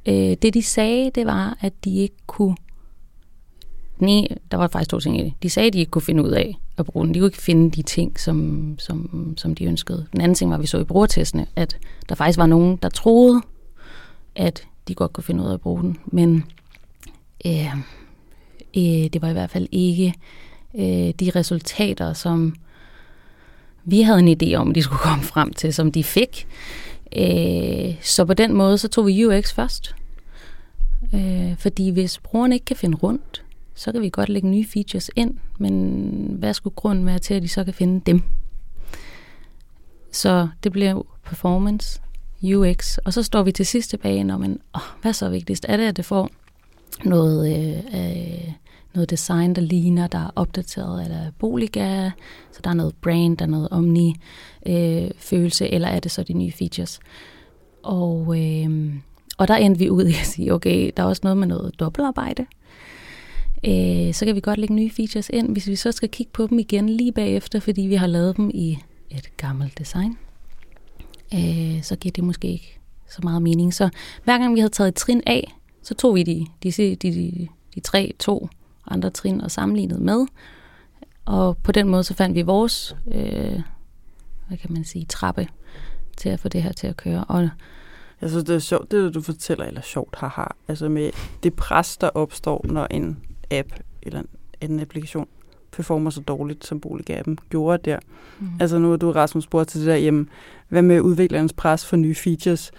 [0.05, 2.55] øh, det de sagde, det var, at de ikke kunne...
[3.99, 5.33] Nej, der var faktisk to ting i det.
[5.43, 7.13] De sagde, at de ikke kunne finde ud af at bruge den.
[7.13, 10.05] De kunne ikke finde de ting, som, som, som de ønskede.
[10.11, 11.77] Den anden ting var, at vi så i brugertestene, at
[12.09, 13.41] der faktisk var nogen, der troede,
[14.35, 15.97] at de godt kunne finde ud af at bruge den.
[16.05, 16.43] Men
[17.45, 17.75] øh,
[18.77, 18.83] øh,
[19.13, 20.13] det var i hvert fald ikke
[20.75, 22.55] øh, de resultater, som
[23.83, 26.47] vi havde en idé om, at de skulle komme frem til, som de fik.
[27.17, 29.95] Øh, så på den måde, så tog vi UX først.
[31.13, 33.43] Øh, fordi hvis brugerne ikke kan finde rundt,
[33.75, 37.41] så kan vi godt lægge nye features ind, men hvad skulle grunden være til, at
[37.41, 38.21] de så kan finde dem?
[40.11, 42.01] Så det bliver performance,
[42.43, 45.65] UX, og så står vi til sidst tilbage, når man, åh, hvad er så vigtigst?
[45.69, 46.29] Er det, at det får
[47.05, 48.51] noget, øh, øh,
[48.93, 52.11] noget design, der ligner, der er opdateret eller Boliga,
[52.51, 56.33] så der er noget brand, der er noget omni-følelse, øh, eller er det så de
[56.33, 56.99] nye features?
[57.83, 58.93] Og, øh,
[59.37, 61.79] og der endte vi ud i at sige, okay, der er også noget med noget
[61.79, 62.45] dobbeltarbejde.
[63.65, 66.47] Øh, så kan vi godt lægge nye features ind, hvis vi så skal kigge på
[66.47, 68.77] dem igen lige bagefter, fordi vi har lavet dem i
[69.09, 70.17] et gammelt design.
[71.33, 73.73] Øh, så giver det måske ikke så meget mening.
[73.73, 73.89] Så
[74.23, 77.47] hver gang vi havde taget et trin af, så tog vi de, de, de, de,
[77.75, 78.49] de tre, to
[78.87, 80.25] andre trin og sammenlignet med.
[81.25, 83.61] Og på den måde så fandt vi vores, øh,
[84.47, 85.47] hvad kan man sige, trappe
[86.17, 87.23] til at få det her til at køre.
[87.23, 87.49] Og
[88.21, 91.11] jeg synes, det er sjovt, det du fortæller, eller sjovt, haha, altså med
[91.43, 93.19] det pres, der opstår, når en
[93.51, 93.67] app
[94.01, 94.27] eller en
[94.61, 95.27] anden applikation
[95.71, 97.99] performer så dårligt, som Boligappen gjorde der.
[98.39, 98.47] Mm.
[98.59, 100.29] Altså nu er du, Rasmus, spurgt til det der, jamen,
[100.69, 102.71] hvad med udviklerens pres for nye features?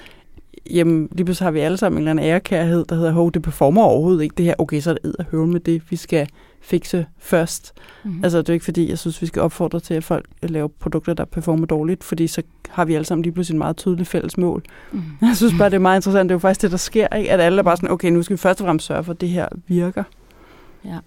[0.70, 3.42] Jamen, lige pludselig har vi alle sammen en eller anden ærekærhed, der hedder, hov, det
[3.42, 4.54] performer overhovedet ikke det her.
[4.58, 6.28] Okay, så er det ed og med det, vi skal
[6.60, 7.72] fikse først.
[8.04, 8.24] Mm.
[8.24, 11.14] Altså, det er ikke fordi, jeg synes, vi skal opfordre til, at folk laver produkter,
[11.14, 14.38] der performer dårligt, fordi så har vi alle sammen lige pludselig en meget tydelig fælles
[14.38, 14.62] mål.
[14.92, 15.02] Mm.
[15.22, 16.28] Jeg synes bare, det er meget interessant.
[16.28, 17.30] Det er jo faktisk det, der sker, ikke?
[17.30, 19.20] at alle er bare sådan, okay, nu skal vi først og fremmest sørge for, at
[19.20, 20.04] det her virker.
[20.84, 20.98] Ja.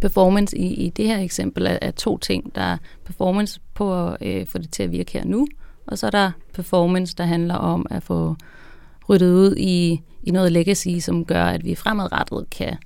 [0.00, 2.54] Performance i, i det her eksempel er, er to ting.
[2.54, 5.46] Der er performance på at øh, få det til at virke her nu,
[5.86, 8.36] og så er der performance, der handler om at få
[9.10, 12.76] ryddet ud i, i noget legacy, som gør, at vi fremadrettet kan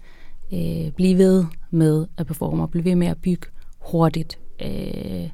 [0.52, 3.46] øh, blive ved med at performe og blive ved med at bygge
[3.78, 5.28] hurtigt øh,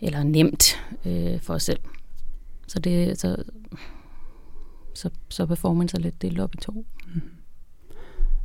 [0.00, 1.80] eller nemt øh, for os selv.
[2.66, 3.36] Så det så,
[4.94, 6.72] så, så performance er lidt delt op i to.
[7.14, 7.20] Mm.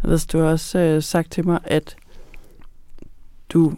[0.03, 1.95] Jeg ved, du har også øh, sagt til mig, at
[3.49, 3.73] du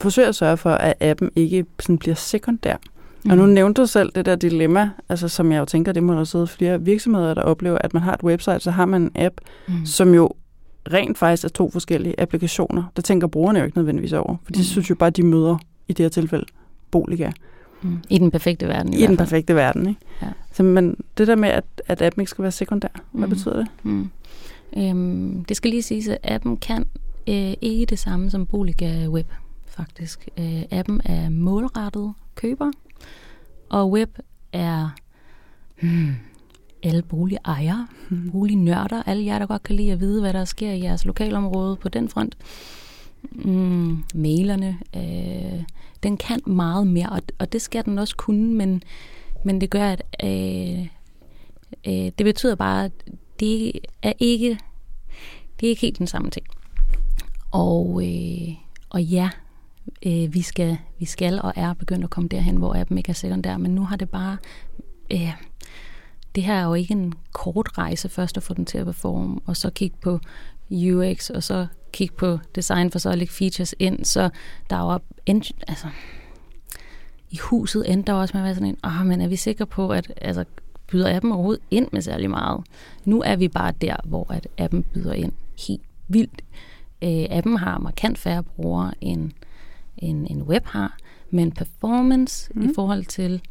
[0.00, 2.76] forsøger at sørge for, at appen ikke sådan bliver sekundær.
[2.76, 2.99] Mm.
[3.24, 3.52] Og nu mm.
[3.52, 6.46] nævnte du selv det der dilemma, altså som jeg jo tænker, det må der sidde
[6.46, 9.34] flere virksomheder, der oplever, at man har et website, så har man en app,
[9.68, 9.86] mm.
[9.86, 10.32] som jo
[10.92, 12.84] rent faktisk er to forskellige applikationer.
[12.96, 14.64] Der tænker brugerne jo ikke nødvendigvis over, for de mm.
[14.64, 16.46] synes jo bare, de møder i det her tilfælde
[16.90, 17.30] Boliga.
[17.82, 17.98] Mm.
[18.08, 18.94] I den perfekte verden.
[18.94, 20.00] I, I den perfekte verden, ikke?
[20.22, 20.28] Ja.
[20.52, 23.34] Så, men det der med, at, at appen ikke skal være sekundær, hvad mm.
[23.34, 23.66] betyder det?
[23.82, 24.10] Mm.
[24.76, 26.86] Øhm, det skal lige siges, at appen kan
[27.28, 29.26] øh, ikke det samme som Boliga Web,
[29.66, 30.28] faktisk.
[30.38, 32.70] Øh, appen er målrettet køber,
[33.70, 34.18] og web
[34.52, 34.88] er
[35.80, 36.14] hmm,
[36.82, 37.88] alle boligejere,
[38.32, 41.76] bolignørder, alle jer, der godt kan lide at vide, hvad der sker i jeres lokalområde
[41.76, 42.36] på den front.
[43.22, 45.62] Mm, mailerne, øh,
[46.02, 48.82] den kan meget mere, og, og det skal den også kunne, men,
[49.44, 50.86] men det gør, at øh,
[51.86, 52.92] øh, det betyder bare, at
[53.40, 54.58] det er ikke,
[55.60, 56.46] det er ikke helt den samme ting.
[57.50, 58.54] Og, øh,
[58.90, 59.30] og ja,
[60.06, 63.14] øh, vi, skal, vi skal og er begyndt at komme derhen, hvor appen ikke er
[63.14, 64.36] sekundær, men nu har det bare...
[65.12, 65.32] Øh,
[66.34, 69.40] det her er jo ikke en kort rejse først at få den til at performe,
[69.46, 70.20] og så kigge på
[70.70, 74.30] UX, og så kigge på design, for så at lægge features ind, så
[74.70, 74.98] der er jo
[75.68, 75.86] altså,
[77.30, 79.66] i huset endte der også med at være sådan en, åh, men er vi sikre
[79.66, 80.44] på, at altså,
[80.86, 82.60] byder appen overhovedet ind med særlig meget?
[83.04, 85.32] Nu er vi bare der, hvor at appen byder ind
[85.68, 86.42] helt vildt.
[87.02, 89.30] Øh, appen har markant færre brugere, end,
[89.96, 90.96] end en web har,
[91.30, 92.70] men performance mm.
[92.70, 93.42] i forhold til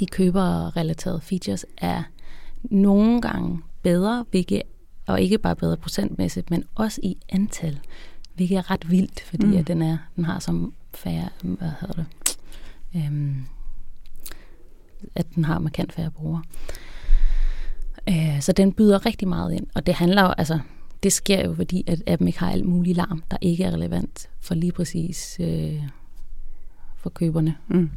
[0.00, 2.02] de køberrelaterede features er
[2.62, 4.62] nogle gange bedre, hvilket,
[5.06, 7.80] og ikke bare bedre procentmæssigt, men også i antal,
[8.34, 9.56] hvilket er ret vildt, fordi mm.
[9.56, 12.06] at den, er, den har som færre, hvad hedder det,
[12.96, 13.46] øhm,
[15.14, 16.42] at den har markant færre brugere.
[18.08, 20.58] Øh, så den byder rigtig meget ind, og det handler jo, altså,
[21.06, 24.28] det sker jo, fordi at appen ikke har alt muligt larm, der ikke er relevant
[24.40, 25.82] for lige præcis øh,
[26.96, 27.56] for køberne.
[27.68, 27.90] Mm.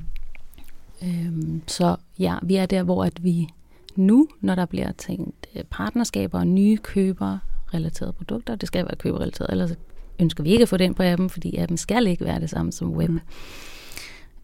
[1.04, 3.48] Øhm, så ja, vi er der, hvor at vi
[3.96, 7.38] nu, når der bliver tænkt øh, partnerskaber og nye køber
[7.74, 9.72] relaterede produkter, det skal være køberrelateret, ellers
[10.20, 12.72] ønsker vi ikke at få den på appen, fordi appen skal ikke være det samme
[12.72, 13.10] som web.
[13.10, 13.20] Mm.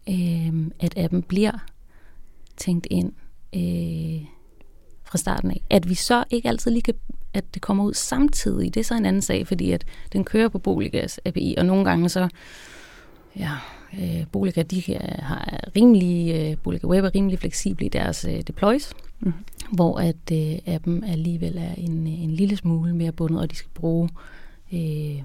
[0.08, 1.58] Øhm, at appen bliver
[2.56, 3.12] tænkt ind
[3.56, 4.26] øh,
[5.06, 5.62] fra starten af.
[5.70, 6.94] At vi så ikke altid lige kan,
[7.34, 10.48] at det kommer ud samtidig, det er så en anden sag, fordi at den kører
[10.48, 12.28] på Boligas API, og nogle gange så,
[13.36, 13.50] ja,
[14.00, 14.82] øh, Boliga, de
[15.18, 19.32] har rimelig, øh, Boliga Web er rimelig fleksible i deres øh, deploys, mm.
[19.72, 23.70] hvor at øh, appen alligevel er en, en lille smule mere bundet, og de skal
[23.74, 24.08] bruge
[24.72, 25.22] øh,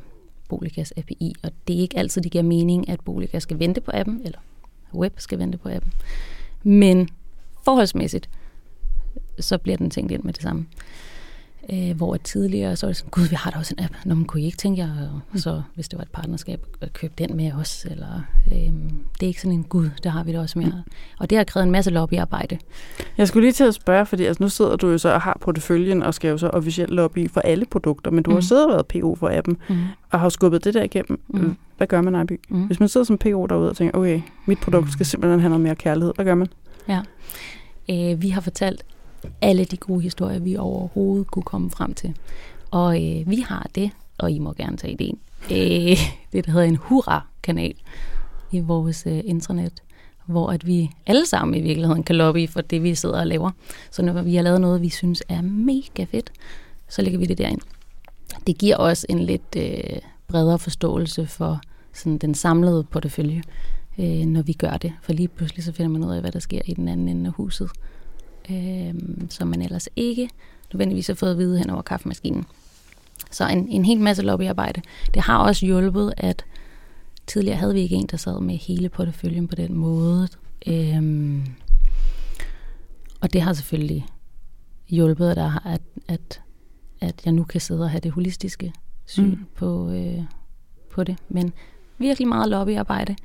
[0.49, 3.91] Boligas API, og det er ikke altid, det giver mening, at Boliga skal vente på
[3.93, 4.39] appen, eller
[4.93, 5.93] web skal vente på appen.
[6.63, 7.09] Men
[7.65, 8.29] forholdsmæssigt,
[9.41, 10.65] så bliver den tænkt ind med det samme.
[11.73, 13.93] Øh, hvor tidligere, så var det sådan, gud, vi har da også en app.
[14.05, 15.39] Nå, man kunne I ikke tænke jer, mm.
[15.39, 17.85] så hvis det var et partnerskab, at købe den med os?
[17.91, 20.83] Eller, øh, det er ikke sådan en gud, det har vi da også mere.
[20.85, 20.91] Mm.
[21.19, 22.57] Og det har krævet en masse lobbyarbejde.
[23.17, 25.37] Jeg skulle lige til at spørge, fordi altså, nu sidder du jo så og har
[25.41, 28.35] porteføljen og skal jo så officielt lobby for alle produkter, men du mm.
[28.35, 29.77] har siddet og været PO for appen, mm.
[30.09, 31.21] og har skubbet det der igennem.
[31.27, 31.55] Mm.
[31.77, 32.39] Hvad gør man, Ejby?
[32.49, 32.63] Mm.
[32.63, 35.61] Hvis man sidder som PO derude og tænker, okay, mit produkt skal simpelthen have noget
[35.63, 36.47] mere kærlighed, hvad gør man?
[36.87, 37.01] Ja.
[37.89, 38.85] Øh, vi har fortalt
[39.41, 42.15] alle de gode historier, vi overhovedet kunne komme frem til.
[42.71, 45.17] Og øh, vi har det, og I må gerne tage idéen,
[45.53, 45.97] øh,
[46.33, 47.73] det der hedder en hurra-kanal
[48.51, 49.83] i vores øh, intranet,
[50.25, 53.51] hvor at vi alle sammen i virkeligheden kan lobby for det, vi sidder og laver.
[53.91, 56.31] Så når vi har lavet noget, vi synes er mega fedt,
[56.89, 57.61] så lægger vi det derind.
[58.47, 61.61] Det giver også en lidt øh, bredere forståelse for
[61.93, 63.43] sådan den samlede portefølje,
[63.99, 64.93] øh, når vi gør det.
[65.01, 67.27] For lige pludselig så finder man ud af, hvad der sker i den anden ende
[67.27, 67.69] af huset
[68.51, 68.93] øh,
[69.29, 70.29] som man ellers ikke
[70.73, 72.45] nødvendigvis har fået at vide hen over kaffemaskinen.
[73.31, 74.81] Så en, en hel masse lobbyarbejde.
[75.13, 76.45] Det har også hjulpet, at
[77.27, 80.27] tidligere havde vi ikke en, der sad med hele porteføljen på den måde.
[80.67, 81.45] Øhm,
[83.21, 84.05] og det har selvfølgelig
[84.89, 86.41] hjulpet, at, der, at, at,
[87.01, 88.73] at jeg nu kan sidde og have det holistiske
[89.05, 89.45] syn mm.
[89.55, 90.23] på, øh,
[90.91, 91.17] på det.
[91.29, 91.53] Men
[91.97, 93.15] virkelig meget lobbyarbejde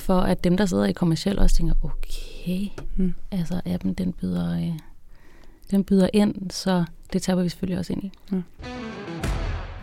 [0.00, 3.14] for at dem, der sidder i kommersiel også tænker, okay, mm.
[3.30, 4.78] altså appen, den byder, øh,
[5.70, 8.12] den byder ind, så det taber vi selvfølgelig også ind i.
[8.30, 8.42] Mm.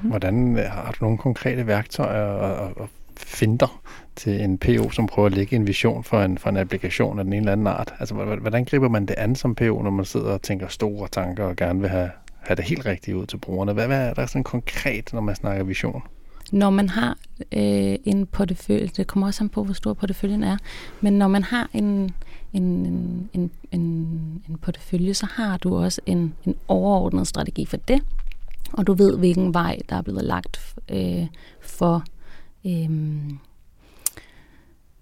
[0.03, 3.81] Hvordan øh, har du nogle konkrete værktøjer og, og finder
[4.15, 7.25] til en PO, som prøver at lægge en vision for en, for en applikation af
[7.25, 7.93] den ene eller anden art?
[7.99, 11.43] Altså, hvordan griber man det an som PO, når man sidder og tænker store tanker
[11.43, 13.73] og gerne vil have, have det helt rigtigt ud til brugerne?
[13.73, 16.03] Hvad, hvad er der sådan konkret, når man snakker vision?
[16.51, 17.17] Når man har
[17.51, 20.57] øh, en portefølje, det kommer også an på, hvor stor porteføljen er,
[21.01, 22.13] men når man har en,
[22.53, 22.63] en,
[23.33, 23.81] en, en,
[24.49, 28.01] en portefølje, så har du også en, en overordnet strategi for det,
[28.73, 31.27] og du ved, hvilken vej, der er blevet lagt øh,
[31.61, 32.03] for
[32.65, 32.89] øh,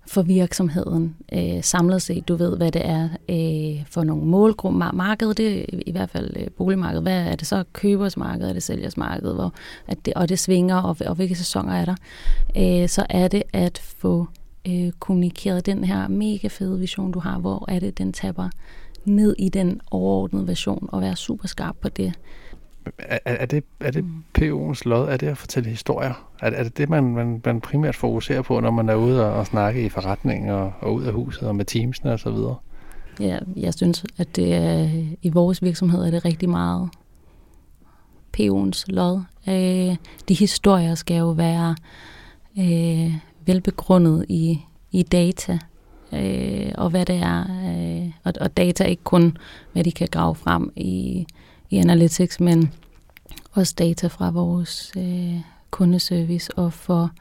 [0.08, 2.28] for virksomheden øh, samlet set.
[2.28, 4.91] Du ved, hvad det er øh, for nogle målgrupper.
[4.91, 7.04] Markedet, det er i hvert fald øh, boligmarkedet.
[7.04, 7.63] Hvad er det så?
[7.74, 9.36] Købersmarkedet, er det sælgersmarkedet?
[9.36, 9.54] Hvor,
[9.88, 11.96] at det, og det svinger, og, og hvilke sæsoner er der?
[12.58, 14.28] Øh, så er det at få
[14.68, 17.39] øh, kommunikeret den her mega fede vision, du har.
[17.39, 18.50] Hvor er det, den tapper
[19.06, 22.13] ned i den overordnede version, og være super skarp på det.
[23.00, 24.24] Er, er det, er det mm.
[24.38, 25.10] PO'ens lod?
[25.10, 26.30] Er det at fortælle historier?
[26.41, 29.34] Er, er det det, man, man, man primært fokuserer på, når man er ude og,
[29.34, 32.56] og snakke i forretning og, og ud af huset og med teamsene og så videre?
[33.19, 34.89] Ja, jeg synes, at det er,
[35.21, 36.89] i vores virksomhed er det rigtig meget
[38.38, 39.21] PO'ens lod.
[39.48, 39.95] Øh,
[40.30, 41.76] de historier skal jo være
[42.60, 43.13] øh,
[43.45, 44.60] velbegrundet i,
[44.91, 45.60] i data,
[46.13, 47.41] øh, og hvad det er.
[47.41, 49.38] Øh, og, og data ikke kun,
[49.74, 51.26] hvad de kan grave frem i
[51.69, 52.71] i Analytics, men
[53.51, 55.39] også data fra vores øh,
[55.71, 57.12] kundeservice og for,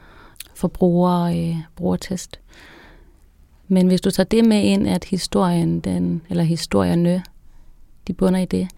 [0.54, 2.40] for brugere, øh, brugertest.
[3.68, 7.22] Men hvis du tager det med ind, at historien, den, eller historierne,
[8.06, 8.68] de bunder i det,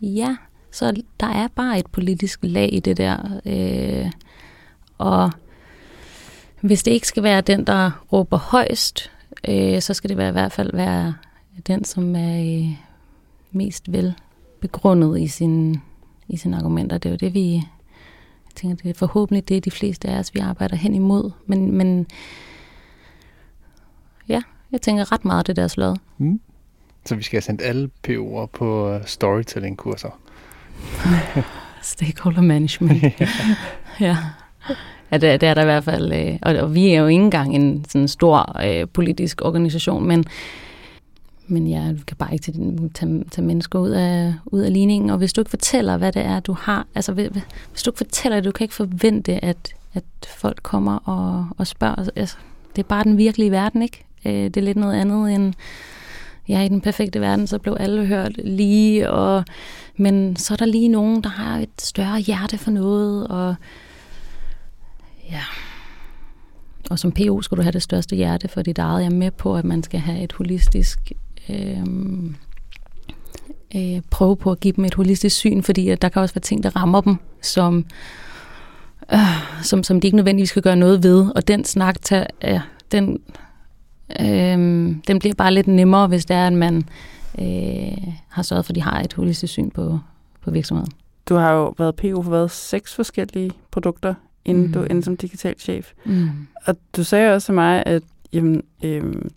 [0.00, 0.36] ja,
[0.70, 3.40] så der er bare et politisk lag i det der.
[3.46, 4.10] Øh,
[4.98, 5.30] og
[6.60, 9.10] hvis det ikke skal være den, der råber højst,
[9.48, 11.14] øh, så skal det være, i hvert fald være
[11.66, 12.76] den, som er øh,
[13.52, 14.14] mest vel
[14.62, 15.80] begrundet i sine,
[16.28, 16.98] i sine argumenter.
[16.98, 20.34] Det er jo det, vi jeg tænker, det er forhåbentlig det, de fleste af os,
[20.34, 21.30] vi arbejder hen imod.
[21.46, 22.06] Men, men
[24.28, 25.98] ja, jeg tænker ret meget det der slået.
[26.18, 26.40] Mm.
[27.04, 30.18] Så vi skal have sendt alle PO'er på øh, storytelling-kurser.
[31.82, 33.02] Stakeholder management.
[34.00, 34.16] ja.
[35.10, 36.12] Ja, det, det er der i hvert fald.
[36.12, 40.24] Øh, og, og vi er jo ikke engang en sådan stor øh, politisk organisation, men
[41.46, 45.10] men jeg kan bare ikke tage, tage, tage mennesker ud af, ud af ligningen.
[45.10, 48.36] Og hvis du ikke fortæller, hvad det er, du har, altså hvis du ikke fortæller
[48.36, 51.94] det, du kan ikke forvente, at, at folk kommer og, og spørger.
[51.94, 52.36] Altså, altså,
[52.76, 54.04] det er bare den virkelige verden, ikke?
[54.24, 55.54] Øh, det er lidt noget andet end,
[56.48, 59.44] ja, i den perfekte verden, så blev alle hørt lige, og,
[59.96, 63.54] men så er der lige nogen, der har et større hjerte for noget, og
[65.30, 65.42] ja,
[66.90, 69.02] og som PO skal du have det største hjerte for dit eget.
[69.02, 71.12] Jeg er med på, at man skal have et holistisk
[71.48, 71.86] øh,
[73.76, 76.40] øh, prøve på at give dem et holistisk syn, fordi at der kan også være
[76.40, 77.84] ting, der rammer dem, som,
[79.12, 79.18] øh,
[79.62, 81.26] som, som de ikke nødvendigvis skal gøre noget ved.
[81.36, 82.60] Og den snak, tager, øh,
[82.92, 83.18] den,
[84.20, 84.58] øh,
[85.08, 86.84] den bliver bare lidt nemmere, hvis det er, at man
[87.38, 89.98] øh, har sørget for, at de har et holistisk syn på,
[90.40, 90.92] på virksomheden.
[91.28, 94.72] Du har jo været PO for været seks forskellige produkter, inden mm.
[94.72, 95.92] du endte som digital chef.
[96.04, 96.30] Mm.
[96.66, 98.02] Og du sagde også til mig, at
[98.32, 99.30] jamen, øhm,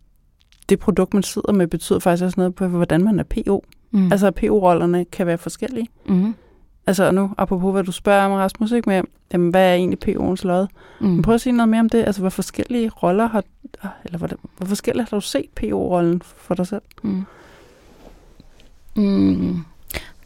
[0.69, 3.65] det produkt, man sidder med, betyder faktisk også noget på, hvordan man er PO.
[3.91, 4.11] Mm.
[4.11, 5.87] Altså, PO-rollerne kan være forskellige.
[6.05, 6.35] Mm.
[6.87, 9.01] Altså, nu, apropos hvad du spørger om, Rasmus, ikke med,
[9.33, 10.67] jamen, hvad er egentlig PO'ens lod?
[10.99, 11.07] Mm.
[11.07, 12.03] Men prøv at sige noget mere om det.
[12.05, 13.43] Altså, hvor forskellige roller har,
[14.05, 16.81] eller hvor, hvor forskelligt har du set PO-rollen for dig selv?
[17.03, 17.25] Mm.
[18.95, 19.59] Mm.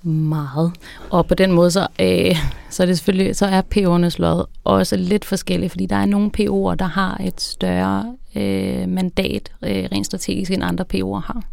[0.03, 0.71] Meget.
[1.09, 2.35] Og på den måde, så, øh,
[2.69, 6.31] så er det selvfølgelig, så er PO'ernes lod også lidt forskellige, fordi der er nogle
[6.37, 11.43] PO'er, der har et større øh, mandat øh, rent strategisk, end andre PO'er har.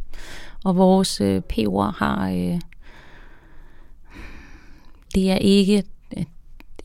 [0.64, 2.60] Og vores øh, PO'er har, øh,
[5.14, 5.82] det er ikke,
[6.16, 6.24] øh,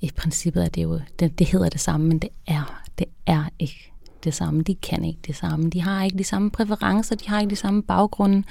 [0.02, 3.44] i princippet er det jo, det, det hedder det samme, men det er, det er
[3.60, 3.91] ikke
[4.24, 4.62] det samme.
[4.62, 5.70] De kan ikke det samme.
[5.70, 8.44] De har ikke de samme præferencer, de har ikke de samme baggrunde.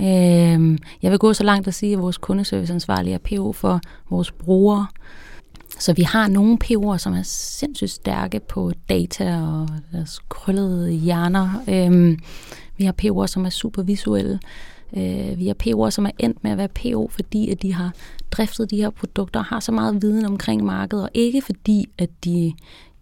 [0.00, 4.32] Øh, jeg vil gå så langt at sige, at vores kundeserviceansvarlige er PO for vores
[4.32, 4.86] brugere.
[5.78, 11.62] Så vi har nogle PO'er, som er sindssygt stærke på data og deres krøllede hjerner.
[11.68, 12.18] Øhm,
[12.76, 14.40] vi har PO'er, som er super visuelle.
[14.96, 17.92] Øh, vi har PO'er, som er endt med at være PO, fordi at de har
[18.30, 22.10] driftet de her produkter og har så meget viden omkring markedet, og ikke fordi, at
[22.24, 22.52] de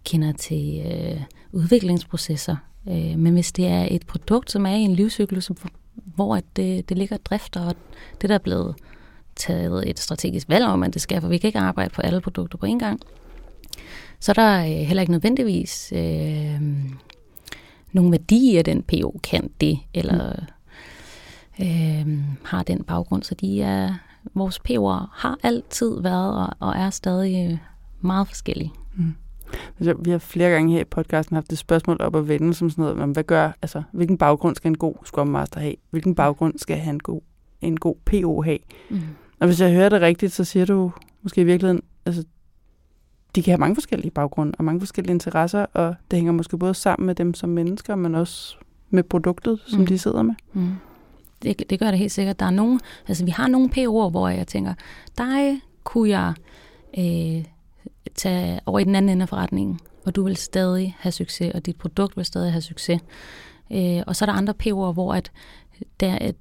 [0.05, 2.55] kender til øh, udviklingsprocesser.
[2.89, 5.51] Øh, men hvis det er et produkt, som er i en livscyklus,
[5.93, 7.75] hvor at det, det ligger drifter, og
[8.21, 8.75] det der er blevet
[9.35, 12.21] taget et strategisk valg om, at det skal, for vi kan ikke arbejde på alle
[12.21, 12.99] produkter på én gang,
[14.19, 16.61] så er der øh, heller ikke nødvendigvis øh,
[17.91, 20.35] nogen værdi af den PO kan det, eller
[21.61, 23.23] øh, har den baggrund.
[23.23, 23.93] Så de er,
[24.33, 27.61] vores PO'er har altid været og, og er stadig
[28.01, 28.71] meget forskellige.
[28.95, 29.15] Mm.
[29.99, 32.95] Vi har flere gange her i podcasten haft det spørgsmål op at vende, som sådan
[32.95, 35.75] noget, hvad gør, altså, hvilken baggrund skal en god Scrum Master have?
[35.89, 37.21] Hvilken baggrund skal han en god,
[37.61, 38.59] en god PO have?
[38.89, 39.01] Mm.
[39.39, 42.23] Og hvis jeg hører det rigtigt, så siger du måske i virkeligheden, altså,
[43.35, 46.73] de kan have mange forskellige baggrunde og mange forskellige interesser, og det hænger måske både
[46.73, 48.55] sammen med dem som mennesker, men også
[48.89, 49.85] med produktet, som mm.
[49.85, 50.33] de sidder med.
[50.53, 50.69] Mm.
[51.43, 52.39] Det, det gør det helt sikkert.
[52.39, 54.73] Der er nogen, altså vi har nogle PO'er, hvor jeg tænker,
[55.17, 56.33] dig kunne jeg
[56.97, 57.45] øh,
[58.15, 61.65] tage over i den anden ende af forretningen, og du vil stadig have succes, og
[61.65, 63.01] dit produkt vil stadig have succes.
[63.71, 65.31] Øh, og så er der andre PO'er, hvor at
[65.99, 66.35] der et,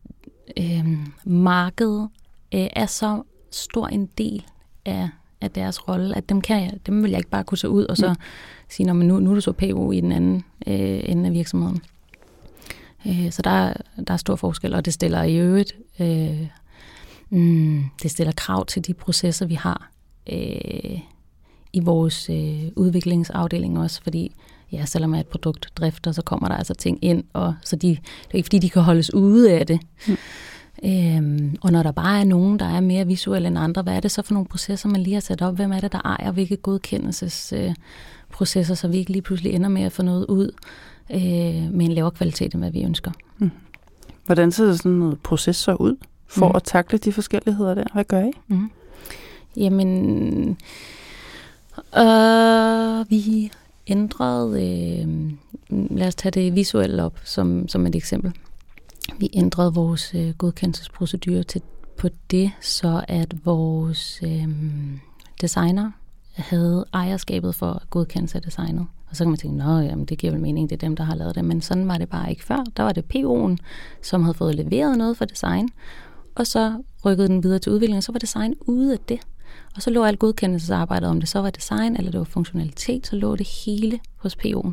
[0.57, 0.87] øh,
[1.25, 2.09] markedet
[2.55, 4.45] øh, er så stor en del
[4.85, 5.09] af,
[5.41, 7.85] af deres rolle, at dem, kan jeg, dem vil jeg ikke bare kunne tage ud
[7.85, 8.17] og så mm.
[8.69, 11.83] sige, at nu, nu er du så PO i den anden øh, ende af virksomheden.
[13.07, 13.73] Øh, så der,
[14.07, 16.47] der er stor forskel, og det stiller i øvrigt øh,
[17.31, 19.91] mm, det stiller krav til de processer, vi har.
[20.33, 21.01] Øh,
[21.75, 24.35] i vores øh, udviklingsafdeling også, fordi
[24.73, 27.99] ja, selvom et produkt drifter, så kommer der altså ting ind, og så de, det
[28.31, 29.81] er ikke fordi, de kan holdes ude af det.
[30.09, 30.17] Mm.
[30.85, 34.01] Øhm, og når der bare er nogen, der er mere visuelle end andre, hvad er
[34.01, 35.57] det så for nogle processer, man lige har sat op?
[35.57, 39.83] Hvem er det, der ejer hvilke godkendelsesprocesser, øh, så vi ikke lige pludselig ender med
[39.83, 40.51] at få noget ud
[41.11, 43.11] øh, med en lavere kvalitet, end hvad vi ønsker?
[43.39, 43.51] Mm.
[44.27, 46.57] Hvordan ser sådan noget proces så ud for mm.
[46.57, 47.85] at takle de forskelligheder der?
[47.93, 48.31] Hvad gør I?
[48.49, 48.71] Mm.
[49.57, 50.57] Jamen,
[51.77, 53.51] Uh, vi
[53.87, 55.33] ændrede, øh,
[55.99, 58.33] lad os tage det visuelle op som, som et eksempel.
[59.19, 61.63] Vi ændrede vores øh, godkendelsesprocedur til
[61.97, 64.49] på det, så at vores øh,
[65.41, 65.91] designer
[66.33, 68.87] havde ejerskabet for godkendelse af designet.
[69.11, 71.05] Og så kan man tænke, nå, jamen, det giver vel mening, det er dem, der
[71.05, 71.45] har lavet det.
[71.45, 72.65] Men sådan var det bare ikke før.
[72.77, 73.57] Der var det PO'en,
[74.03, 75.69] som havde fået leveret noget for design,
[76.35, 79.21] og så rykkede den videre til udvikling, og så var design ude af det.
[79.77, 83.17] Og så lå alt godkendelsesarbejdet, om det så var design eller det var funktionalitet, så
[83.17, 84.73] lå det hele hos PO'en.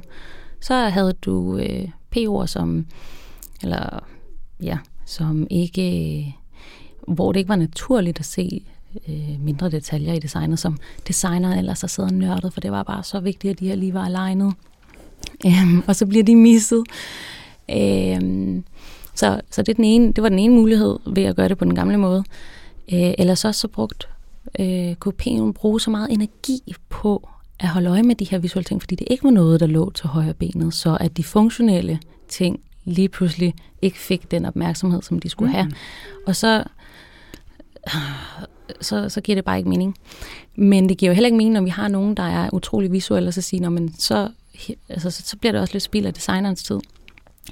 [0.62, 2.86] Så havde du øh, PO'er, som,
[3.64, 4.00] eller,
[4.64, 6.32] ja, som ikke, øh,
[7.14, 8.66] hvor det ikke var naturligt at se
[9.08, 13.04] øh, mindre detaljer i designet, som designeren ellers har siddet nørdet, for det var bare
[13.04, 14.54] så vigtigt, at de her lige var alignet.
[15.46, 16.84] Øhm, og så bliver de misset.
[17.72, 18.64] Øhm,
[19.16, 21.58] så, så det, er den ene, det var den ene mulighed ved at gøre det
[21.58, 22.24] på den gamle måde.
[22.94, 24.10] Øh, eller så så brugt
[24.60, 27.30] øh, kunne bruge så meget energi på
[27.60, 29.92] at holde øje med de her visuelle ting, fordi det ikke var noget, der lå
[29.92, 35.20] til højre benet, så at de funktionelle ting lige pludselig ikke fik den opmærksomhed, som
[35.20, 35.56] de skulle mm.
[35.56, 35.72] have.
[36.28, 36.64] Og så,
[38.82, 39.96] så, så giver det bare ikke mening.
[40.56, 43.28] Men det giver jo heller ikke mening, når vi har nogen, der er utrolig visuelle,
[43.28, 44.30] og så siger, men så,
[44.90, 46.80] altså, så, så bliver det også lidt spild af designerens tid.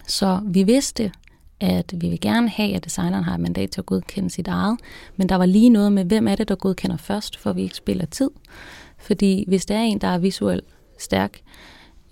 [0.07, 1.11] Så vi vidste,
[1.61, 4.79] at vi vil gerne have, at designeren har et mandat til at godkende sit eget,
[5.15, 7.75] men der var lige noget med, hvem er det, der godkender først, for vi ikke
[7.75, 8.29] spiller tid.
[8.97, 10.65] Fordi hvis der er en, der er visuelt
[10.99, 11.39] stærk,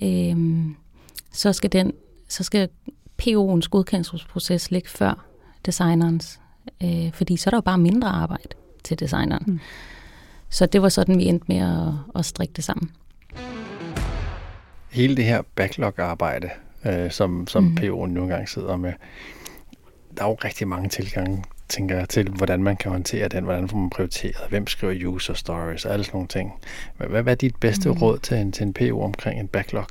[0.04, 0.36] øh,
[1.32, 1.92] så skal den,
[2.28, 2.70] så skal
[3.22, 5.26] PO'ens godkendelsesproces ligge før
[5.66, 6.40] designerens,
[6.84, 8.50] øh, fordi så er der jo bare mindre arbejde
[8.84, 9.44] til designeren.
[9.48, 9.60] Mm.
[10.50, 12.92] Så det var sådan, vi endte med at, at strikke det sammen.
[14.90, 16.50] Hele det her backlog-arbejde,
[16.88, 17.78] øh, som, som mm.
[17.80, 18.94] PO'en nogle gange sidder med,
[20.18, 23.70] der er jo rigtig mange tilgange, tænker jeg, til, hvordan man kan håndtere den, hvordan
[23.70, 26.54] får man prioriteret, hvem skriver user stories, alle sådan nogle ting.
[26.98, 27.98] Hvad, hvad er dit bedste mm.
[27.98, 29.86] råd til en, til en PO omkring en backlog?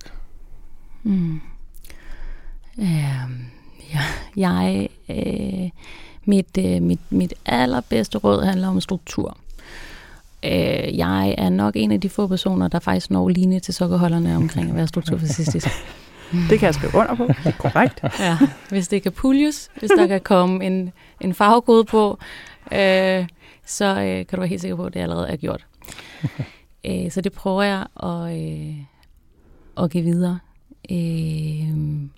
[1.02, 1.40] Mm.
[2.78, 3.46] Um,
[3.94, 4.02] ja,
[4.36, 5.70] jeg, øh,
[6.24, 9.36] mit, øh, mit, mit allerbedste råd handler om struktur.
[10.44, 14.36] Øh, jeg er nok en af de få personer, der faktisk når linje til sokkerholderne
[14.36, 15.68] omkring at være strukturfascistisk.
[16.50, 17.28] Det kan jeg skrive under på.
[17.58, 18.00] Korrekt.
[18.20, 22.18] Ja, hvis det kan puljes, hvis der kan komme en, en farvekode på,
[22.72, 23.26] øh,
[23.66, 25.66] så øh, kan du være helt sikker på, at det allerede er gjort.
[26.86, 28.76] øh, så det prøver jeg at, øh,
[29.84, 30.38] at give videre.
[30.90, 32.08] Øh,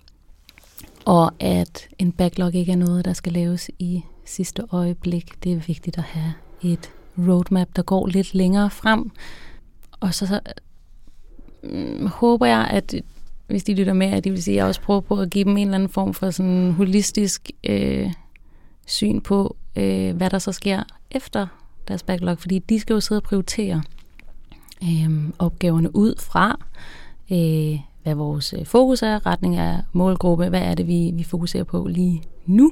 [1.05, 5.43] og at en backlog ikke er noget, der skal laves i sidste øjeblik.
[5.43, 9.11] Det er vigtigt at have et roadmap, der går lidt længere frem.
[9.99, 10.39] Og så, så
[11.63, 12.95] øh, håber jeg, at
[13.49, 15.43] hvis de lytter med, at de vil sige, at jeg også prøver på at give
[15.43, 18.13] dem en eller anden form for sådan holistisk øh,
[18.87, 21.47] syn på, øh, hvad der så sker efter
[21.87, 23.83] deres backlog, fordi de skal jo sidde og prioritere
[24.83, 26.59] øh, opgaverne ud fra,
[27.31, 31.63] øh, hvad vores øh, fokus er, retning er, målgruppe, hvad er det, vi, vi fokuserer
[31.63, 32.71] på lige nu.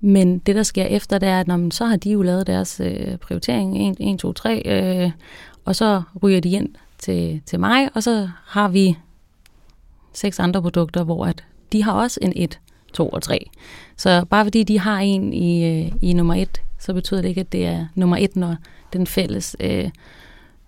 [0.00, 2.46] Men det, der sker efter, det er, at når man, så har de jo lavet
[2.46, 5.10] deres øh, prioritering 1, 1 2, 3, øh,
[5.64, 6.68] og så ryger de ind
[6.98, 8.96] til, til mig, og så har vi
[10.12, 12.58] seks andre produkter, hvor at de har også en 1,
[12.92, 13.50] 2 og 3.
[13.96, 17.40] Så bare fordi de har en i, øh, i nummer 1, så betyder det ikke,
[17.40, 18.56] at det er nummer 1, når
[18.92, 19.90] den fælles øh,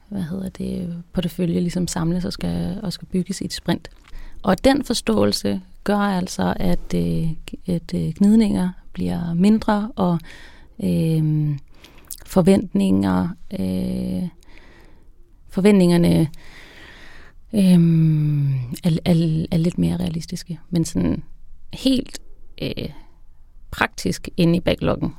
[0.09, 3.89] hvad hedder det, portefølje ligesom samles og skal, og skal bygges i et sprint.
[4.43, 7.29] Og den forståelse gør altså, at, øh,
[7.67, 10.19] at øh, gnidninger bliver mindre, og
[10.85, 11.57] øh,
[12.27, 13.29] forventninger,
[13.61, 14.29] øh,
[15.49, 16.29] forventningerne
[17.55, 20.61] øhm, er, er, er lidt mere realistiske.
[20.71, 21.23] Men sådan
[21.73, 22.19] helt
[22.63, 22.89] øh,
[23.71, 25.15] praktisk inde i backloggen,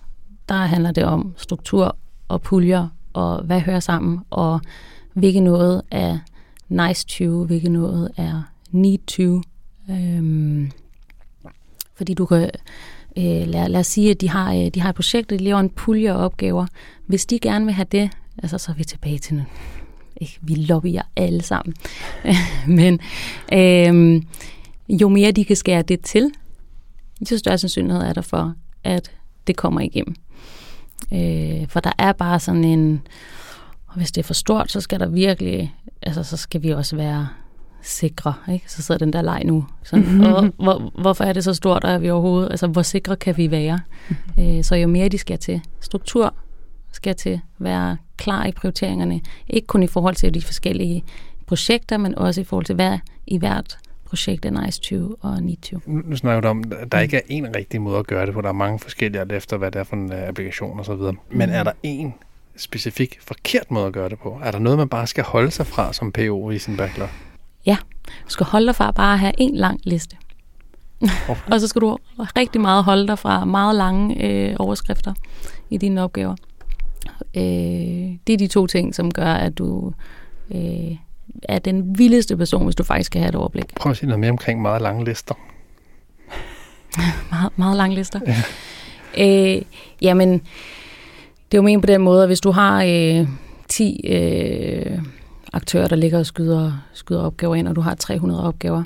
[0.49, 4.61] der handler det om struktur og puljer, og hvad hører sammen, og
[5.13, 6.17] hvilket noget er
[6.69, 9.41] nice to, hvilket noget er need to.
[9.89, 10.71] Øhm,
[11.95, 12.49] fordi du kan,
[13.17, 15.59] øh, lad, lad os sige, at de har, øh, de har et projekt, de laver
[15.59, 16.65] en pulje af opgaver.
[17.07, 18.09] Hvis de gerne vil have det,
[18.43, 19.43] altså så er vi tilbage til
[20.21, 21.75] ikke, vi lobbyer alle sammen.
[22.79, 22.99] Men
[23.53, 24.21] øh,
[24.89, 26.31] jo mere de kan skære det til,
[27.31, 28.53] jo større sandsynlighed er der for,
[28.83, 29.11] at
[29.47, 30.15] det kommer igennem.
[31.13, 33.01] Øh, for der er bare sådan en,
[33.87, 36.95] og hvis det er for stort, så skal der virkelig, altså så skal vi også
[36.95, 37.27] være
[37.81, 38.71] sikre, ikke?
[38.71, 39.65] Så sidder den der leg nu.
[39.83, 43.37] Sådan, og, hvor, hvorfor er det så stort, er vi overhovedet, altså hvor sikre kan
[43.37, 43.79] vi være?
[44.09, 44.57] Mm-hmm.
[44.57, 46.33] Øh, så jo mere de skal til struktur,
[46.95, 49.21] skal til være klar i prioriteringerne.
[49.47, 51.03] Ikke kun i forhold til de forskellige
[51.45, 55.57] projekter, men også i forhold til, hvad i hvert projekt er nice to og need
[55.57, 55.79] to.
[55.85, 58.41] Nu snakker du om, at der ikke er en rigtig måde at gøre det på.
[58.41, 60.95] Der er mange forskellige alt efter, hvad det er for en øh, applikation og så
[60.95, 61.15] videre.
[61.31, 62.13] Men er der en
[62.57, 64.39] specifik forkert måde at gøre det på?
[64.43, 67.09] Er der noget, man bare skal holde sig fra som PO i sin backlog?
[67.65, 67.77] Ja,
[68.07, 70.17] du skal holde dig fra bare at have en lang liste.
[71.01, 71.41] Okay.
[71.51, 75.13] og så skal du rigtig meget holde dig fra meget lange øh, overskrifter
[75.69, 76.35] i dine opgaver.
[77.35, 79.93] Øh, det er de to ting, som gør, at du
[80.51, 80.95] øh,
[81.43, 83.75] er den vildeste person, hvis du faktisk skal have et overblik.
[83.75, 85.35] Prøv at sige noget mere omkring meget lange lister.
[87.31, 88.19] meget, meget lange lister?
[88.27, 88.35] Ja.
[89.17, 89.61] Øh,
[90.01, 90.31] jamen,
[91.51, 93.27] det er jo men på den måde, at hvis du har øh,
[93.67, 94.99] 10 øh,
[95.53, 98.83] aktører, der ligger og skyder, skyder opgaver ind, og du har 300 opgaver,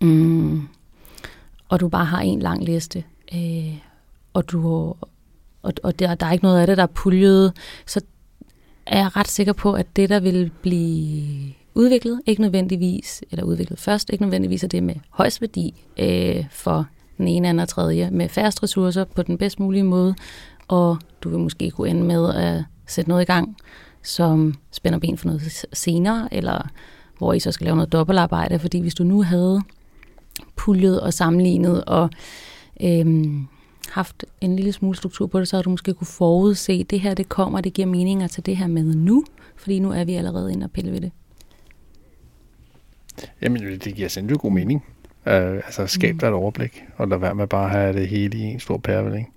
[0.00, 0.68] mm,
[1.68, 3.04] og du bare har en lang liste,
[3.34, 3.74] øh,
[4.32, 4.94] og du
[5.64, 7.52] og, og der, der er ikke noget af det, der er puljet,
[7.86, 8.00] så
[8.86, 13.78] er jeg ret sikker på, at det, der vil blive udviklet, ikke nødvendigvis, eller udviklet
[13.78, 16.86] først, ikke nødvendigvis er det med højst værdi øh, for
[17.18, 20.14] den ene, anden og tredje, med færrest ressourcer på den bedst mulige måde,
[20.68, 23.56] og du vil måske kunne ende med at sætte noget i gang,
[24.02, 26.68] som spænder ben for noget senere, eller
[27.18, 29.60] hvor I så skal lave noget dobbeltarbejde, fordi hvis du nu havde
[30.56, 32.10] puljet og sammenlignet og
[32.82, 33.46] øhm,
[33.90, 37.14] haft en lille smule struktur på det, så havde du måske kunne forudse, det her
[37.14, 39.24] det kommer, det giver mening at tage det her med nu,
[39.56, 41.10] fordi nu er vi allerede inde og pille ved det.
[43.42, 44.84] Jamen, det giver sindssygt god mening.
[45.26, 46.18] Øh, altså skab Mm.
[46.18, 48.78] dig et overblik, og lad være med bare at have det hele i en stor
[48.78, 49.30] pærevælling.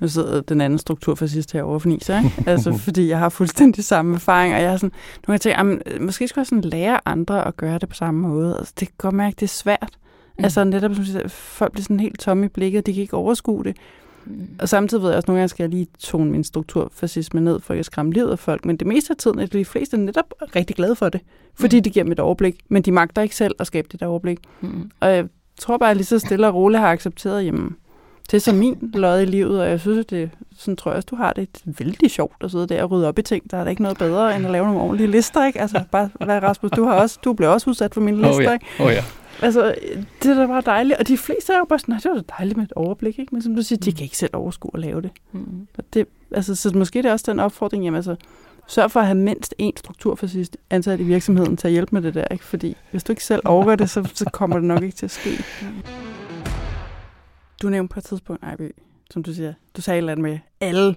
[0.00, 2.30] Nu sidder den anden struktur for sidst her over fniser, ikke?
[2.50, 5.58] Altså, fordi jeg har fuldstændig samme erfaring, og jeg har sådan, nu kan jeg tænke,
[5.58, 8.56] jamen, måske skulle jeg sådan lære andre at gøre det på samme måde.
[8.58, 9.98] Altså, det kan godt mærke, det er svært.
[10.38, 10.44] Mm.
[10.44, 13.76] Altså netop, som folk bliver sådan helt tomme i blikket, de kan ikke overskue det.
[14.26, 14.48] Mm.
[14.60, 17.60] Og samtidig ved jeg også, at nogle gange skal jeg lige tone min strukturfascisme ned,
[17.60, 18.64] for at jeg skræmme livet af folk.
[18.64, 21.20] Men det meste af tiden er de fleste netop rigtig glade for det,
[21.54, 21.82] fordi Mm.
[21.82, 22.56] det giver dem et overblik.
[22.68, 24.38] Men de magter ikke selv at skabe det der overblik.
[24.60, 24.90] Mm.
[25.00, 25.24] Og jeg
[25.60, 27.76] tror bare, at jeg lige så stille og roligt har accepteret, jamen,
[28.30, 30.96] det er så min lod i livet, og jeg synes, at det, sådan tror jeg
[30.96, 31.48] også, du har det.
[31.54, 33.50] Det er vældig sjovt at sidde der og rydde op i ting.
[33.50, 35.60] Der er da ikke noget bedre, end at lave nogle ordentlige lister, ikke?
[35.60, 38.42] Altså, bare, hvad Rasmus, du har også, du blev også udsat for mine lister, Åh
[38.42, 38.66] ja, ikke?
[38.80, 39.04] oh, ja.
[39.42, 39.74] Altså,
[40.22, 40.98] det er da bare dejligt.
[40.98, 43.18] Og de fleste er jo bare sådan, "Nej, det var da dejligt med et overblik,
[43.18, 43.34] ikke?
[43.34, 45.10] Men som du siger, de kan ikke selv overskue at lave det.
[45.32, 45.68] Mm.
[45.78, 48.16] Og det altså, så måske det er også den opfordring, jamen altså,
[48.66, 52.14] sørg for at have mindst én strukturfascist ansat i virksomheden til at hjælpe med det
[52.14, 52.44] der, ikke?
[52.44, 55.10] Fordi hvis du ikke selv overgår det, så, så kommer det nok ikke til at
[55.10, 55.30] ske.
[57.62, 58.70] Du nævnte på et tidspunkt, Ejby,
[59.10, 60.94] som du siger, du sagde et eller andet med, alle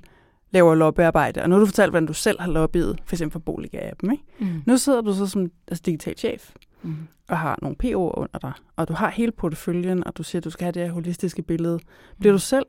[0.52, 3.52] laver lobbyarbejde, og nu har du fortalt, hvordan du selv har lobbyet, for eksempel for
[3.52, 4.24] Boliga-appen, ikke?
[4.40, 4.48] Mm.
[4.66, 6.52] Nu sidder du så som altså, digital chef,
[6.84, 7.08] Mm.
[7.28, 10.44] og har nogle PO'er under dig, og du har hele porteføljen, og du siger, at
[10.44, 11.80] du skal have det her holistiske billede.
[12.20, 12.66] Bliver du selv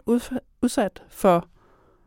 [0.62, 1.46] udsat for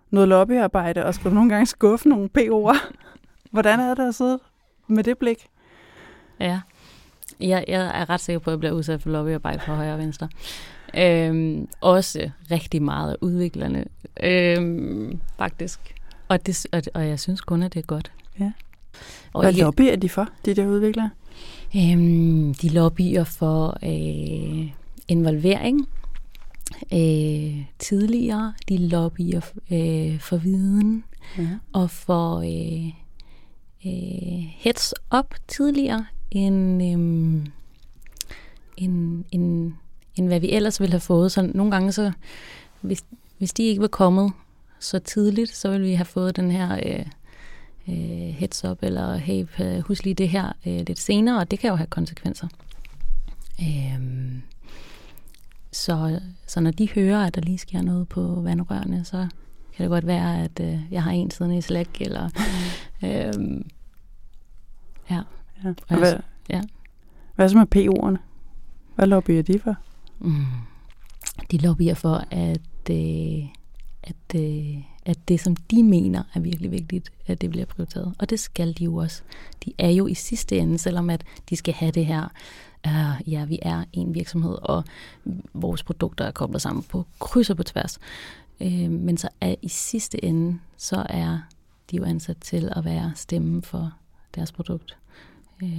[0.09, 2.77] noget lobbyarbejde, og skal du nogle gange skuffe nogle PO'er?
[3.51, 4.39] Hvordan er det at sidde
[4.87, 5.47] med det blik?
[6.39, 6.61] Ja.
[7.39, 9.99] Jeg, jeg er ret sikker på, at jeg bliver udsat for lobbyarbejde fra højre og
[9.99, 10.29] venstre.
[10.97, 13.85] Øhm, også rigtig meget udviklerne,
[14.23, 15.95] øhm, faktisk.
[16.27, 18.11] Og, det, og, og jeg synes kun, at det er godt.
[18.39, 18.51] Ja.
[19.33, 21.09] Og Hvad ikke, lobby er de for, de der udviklere?
[21.77, 24.71] Øhm, de lobbyer for øh,
[25.07, 25.87] involvering
[26.93, 28.53] øh, tidligere.
[28.69, 31.03] De lobbyer øh, for viden
[31.37, 31.47] Ja.
[31.73, 32.87] og for øh,
[33.85, 37.45] øh, heads up tidligere end, øh,
[38.77, 39.73] end, end,
[40.15, 41.31] end hvad vi ellers ville have fået.
[41.31, 42.11] Så nogle gange, så,
[42.81, 43.05] hvis,
[43.37, 44.31] hvis de ikke var kommet
[44.79, 47.05] så tidligt, så ville vi have fået den her øh,
[47.87, 51.59] øh, heads up, eller hey, øh, husk lige det her øh, lidt senere, og det
[51.59, 52.47] kan jo have konsekvenser.
[53.61, 54.39] Øh,
[55.71, 59.27] så, så når de hører, at der lige sker noget på vandrørene, så
[59.75, 62.29] kan det godt være, at øh, jeg har en siden i Slack, eller...
[63.05, 63.69] øhm,
[65.09, 65.21] ja.
[65.63, 65.73] Ja.
[65.89, 66.13] Og hvad,
[66.49, 66.61] ja.
[67.35, 68.17] hvad så med PO'erne?
[68.95, 69.75] Hvad lobbyer de for?
[70.19, 70.45] Mm.
[71.51, 73.45] De lobbyer for, at, øh,
[74.03, 78.13] at, øh, at det, som de mener er virkelig vigtigt, at det bliver prioriteret.
[78.19, 79.21] Og det skal de jo også.
[79.65, 82.27] De er jo i sidste ende, selvom at de skal have det her,
[82.87, 84.83] uh, ja, vi er en virksomhed, og
[85.53, 87.99] vores produkter er koblet sammen på kryds og på tværs.
[88.59, 91.39] Uh, men så er i sidste ende, så er
[91.91, 93.93] de jo ansat til at være stemme for
[94.35, 94.97] deres produkt.
[95.61, 95.69] Uh,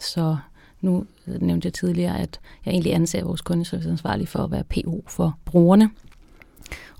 [0.00, 0.36] så
[0.80, 5.38] nu nævnte jeg tidligere, at jeg egentlig anser vores kundeserviceansvarlige for at være PO for
[5.44, 5.90] brugerne.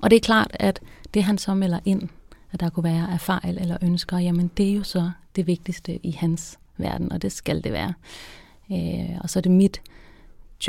[0.03, 0.81] Og det er klart, at
[1.15, 2.09] det han så melder ind,
[2.53, 6.07] at der kunne være af fejl eller ønsker, jamen det er jo så det vigtigste
[6.07, 7.95] i hans verden, og det skal det være.
[8.73, 9.81] Øh, og så er det mit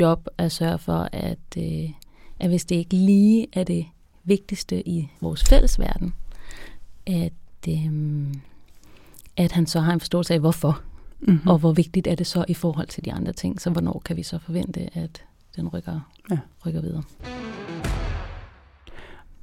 [0.00, 1.90] job at sørge for, at, øh,
[2.40, 3.86] at hvis det ikke lige er det
[4.24, 6.14] vigtigste i vores fælles verden,
[7.06, 7.32] at,
[7.68, 8.34] øh,
[9.36, 10.80] at han så har en forståelse af, hvorfor.
[11.20, 11.48] Mm-hmm.
[11.48, 13.60] Og hvor vigtigt er det så i forhold til de andre ting?
[13.60, 15.24] Så hvornår kan vi så forvente, at
[15.56, 16.00] den rykker,
[16.30, 16.38] Ja.
[16.66, 17.02] rykker videre?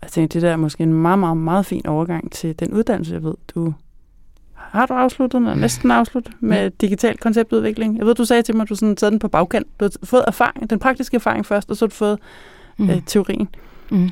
[0.02, 3.14] Jeg tænkte, det der er måske en meget, meget, meget fin overgang til den uddannelse,
[3.14, 3.74] jeg ved, du
[4.56, 6.70] har du afsluttet, eller næsten afsluttet, med Ja.
[6.82, 7.97] digital konceptudvikling.
[7.97, 9.68] Jeg ved, du sagde til mig, at du sådan taget den på bagkant.
[9.80, 12.20] Du har fået erfaring, den praktiske erfaring først, og så har du fået
[12.78, 12.89] mm.
[12.89, 13.47] øh, teorien.
[13.91, 14.04] Mm.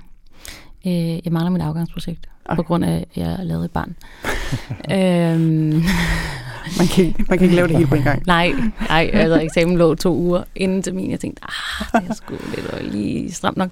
[0.87, 0.91] Øh,
[1.25, 2.55] jeg mangler mit afgangsprojekt, Okay.
[2.55, 3.95] på grund af, at jeg lavede et barn.
[4.97, 5.83] øhm,
[6.77, 8.23] Man kan, man kan ikke lave det hele på en gang.
[8.27, 8.53] nej,
[8.89, 11.11] nej, altså eksamen lå to uger inden termin.
[11.11, 13.69] Jeg tænkte, ah, det er sgu lidt og lige stramt nok.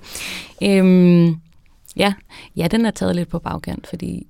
[0.63, 1.35] Øhm,
[1.97, 2.13] ja,
[2.55, 4.27] ja, den er taget lidt på bagkant, fordi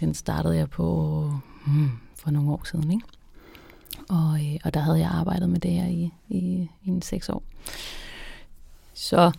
[0.00, 1.30] den startede jeg på
[1.66, 3.04] hmm, for nogle år siden, ikke?
[4.08, 7.28] Og, øh, og der havde jeg arbejdet med det her i, i, i en seks
[7.28, 7.42] år.
[8.94, 9.32] Så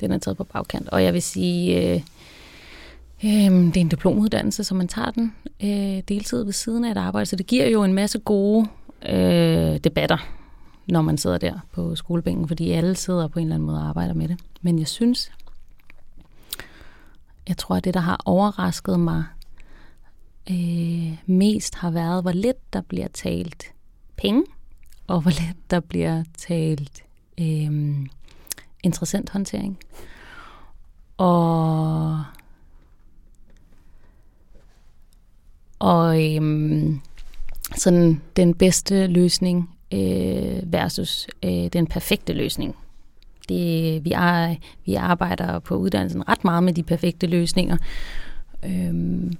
[0.00, 0.88] den er taget på bagkant.
[0.88, 2.00] Og jeg vil sige, øh,
[3.24, 6.96] øh, det er en diplomuddannelse, så man tager den øh, deltid ved siden af et
[6.96, 7.26] arbejde.
[7.26, 8.68] Så det giver jo en masse gode
[9.08, 10.18] øh, debatter,
[10.86, 13.88] når man sidder der på skolebænken, fordi alle sidder på en eller anden måde og
[13.88, 14.38] arbejder med det.
[14.62, 15.32] Men jeg synes,
[17.48, 19.24] jeg tror, at det, der har overrasket mig
[20.50, 23.72] øh, mest, har været, hvor lidt der bliver talt
[24.16, 24.44] penge,
[25.06, 27.02] og hvor lidt der bliver talt
[27.40, 28.06] øh,
[28.82, 29.78] interessant håndtering.
[31.16, 32.24] Og,
[35.78, 36.92] og øh,
[37.76, 42.76] sådan den bedste løsning øh, versus øh, den perfekte løsning.
[43.48, 47.76] Det, vi, er, vi arbejder på uddannelsen ret meget med de perfekte løsninger.
[48.64, 49.32] Øhm,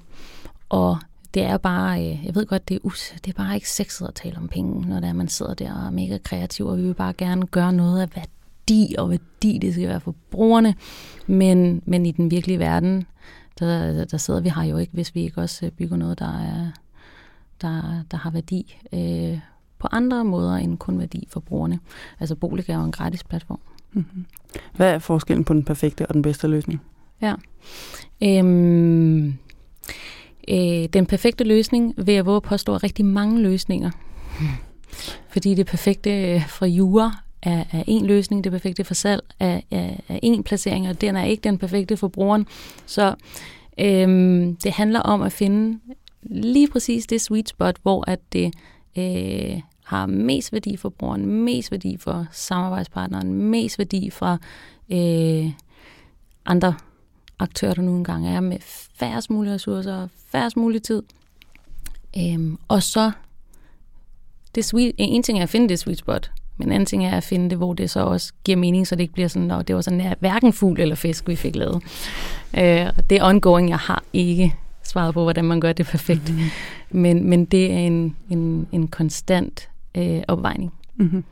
[0.69, 0.99] og
[1.35, 4.07] det er bare, øh, jeg ved godt, det er, us, det er bare ikke sexet
[4.07, 6.79] at tale om penge, når det er, man sidder der og er mega kreativ, og
[6.79, 10.75] vi vil bare gerne gøre noget af værdi, og værdi det skal være for brugerne.
[11.27, 13.07] Men, men i den virkelige verden,
[13.59, 16.71] der, der sidder vi her jo ikke, hvis vi ikke også bygger noget, der, er,
[17.63, 19.39] der, der har værdi øh,
[19.79, 21.79] på andre måder end kun værdi for brugerne.
[22.21, 23.61] Altså Bolig er jo en gratis platform.
[23.93, 24.25] Mm-hmm.
[24.77, 26.81] Hvad er forskellen på den perfekte og den bedste løsning?
[27.23, 27.35] Ja.
[28.23, 29.27] Øhm,
[30.49, 33.91] øh, den perfekte løsning vil jeg våge at påstå er rigtig mange løsninger.
[35.33, 37.13] Fordi det perfekte øh, for jura
[37.43, 41.17] er, er en løsning, det perfekte for salg er, er, er en placering, og den
[41.17, 42.47] er ikke den perfekte for brugeren.
[42.87, 43.15] Så
[43.81, 45.79] øhm, det handler om at finde
[46.23, 48.55] lige præcis det sweet spot, hvor at det
[48.99, 54.39] øh, har mest værdi for brugeren, mest værdi for samarbejdspartneren, mest værdi for
[54.93, 55.51] øh,
[56.47, 56.75] andre
[57.39, 58.59] aktører, der nu engang er med
[58.95, 61.03] færrest mulige ressourcer, færrest mulig tid.
[62.19, 63.13] Øhm, og så,
[64.55, 67.17] det sweet, en ting er at finde det sweet spot, men en anden ting er
[67.17, 69.69] at finde det, hvor det så også giver mening, så det ikke bliver sådan, at
[69.69, 71.83] det var sådan hverken fugl eller fisk, vi fik lavet.
[72.57, 76.29] Øh, det er ongoing, jeg har ikke svaret på, hvordan man gør det perfekt.
[76.29, 76.51] Mm-hmm.
[76.91, 80.73] Men, men det er en, en, en konstant øh, opvejning.
[80.97, 81.25] Mm-hmm.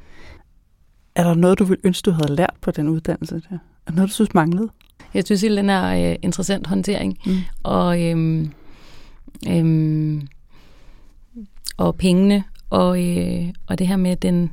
[1.15, 3.35] Er der noget, du vil ønske, du havde lært på den uddannelse?
[3.35, 3.55] Der?
[3.87, 4.69] Er der noget, du synes manglede?
[5.15, 7.19] Jeg synes, at den er øh, interessant håndtering.
[7.27, 7.37] Mm.
[7.63, 8.53] Og, øhm,
[9.49, 10.29] øhm,
[11.77, 14.53] og pengene, og, øh, og det her med den,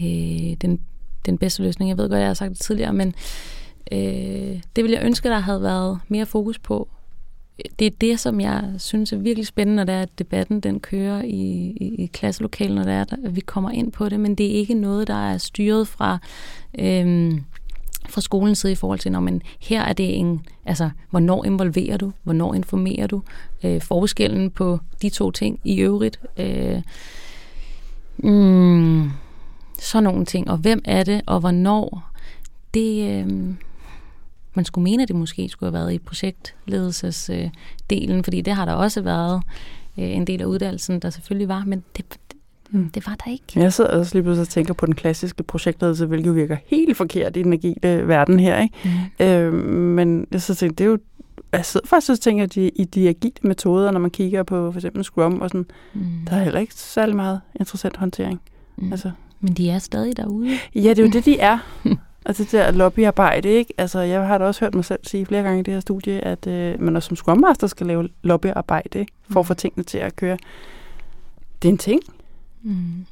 [0.00, 0.80] øh, den,
[1.26, 1.88] den bedste løsning.
[1.88, 3.14] Jeg ved godt, jeg har sagt det tidligere, men
[3.92, 6.88] øh, det ville jeg ønske, der havde været mere fokus på
[7.78, 10.80] det er det, som jeg synes er virkelig spændende, når det er, at debatten den
[10.80, 14.34] kører i, i, i klasselokalen, når det er, at vi kommer ind på det, men
[14.34, 16.18] det er ikke noget, der er styret fra,
[16.78, 17.44] øhm,
[18.08, 21.96] fra skolens side i forhold til, når man her er det en, altså, hvornår involverer
[21.96, 23.22] du, hvornår informerer du,
[23.64, 26.82] øh, forskellen på de to ting i øvrigt, øh,
[28.18, 29.10] mm,
[29.80, 32.10] sådan nogle ting, og hvem er det, og hvornår,
[32.74, 33.54] det, øh,
[34.54, 38.72] man skulle mene, at det måske skulle have været i projektledelsesdelen, fordi det har der
[38.72, 39.42] også været
[39.98, 42.18] øh, en del af uddannelsen, der selvfølgelig var, men det,
[42.72, 42.90] Mm.
[42.90, 43.44] Det var der ikke.
[43.56, 47.36] Jeg sidder også lige pludselig og tænker på den klassiske projektledelse, hvilket virker helt forkert
[47.36, 48.62] i den agile verden her.
[48.62, 48.74] Ikke?
[49.20, 49.26] Mm.
[49.26, 50.98] Øh, men jeg så tænkte, det er jo
[51.52, 54.72] jeg sidder faktisk og tænker, at de, i de agile metoder, når man kigger på
[54.72, 56.02] for eksempel Scrum, og sådan, mm.
[56.26, 58.40] der er heller ikke særlig meget interessant håndtering.
[58.76, 58.92] Mm.
[58.92, 59.10] Altså.
[59.40, 60.50] Men de er stadig derude.
[60.74, 61.58] Ja, det er jo det, de er.
[62.30, 63.74] Og det der lobbyarbejde, ikke?
[63.78, 66.20] Altså, jeg har da også hørt mig selv sige flere gange i det her studie,
[66.20, 69.12] at øh, man også som Scrum Master skal lave lobbyarbejde, ikke?
[69.30, 69.56] For at få mm.
[69.56, 70.38] tingene til at køre.
[71.62, 72.00] Det er en ting.
[72.62, 73.06] Mm.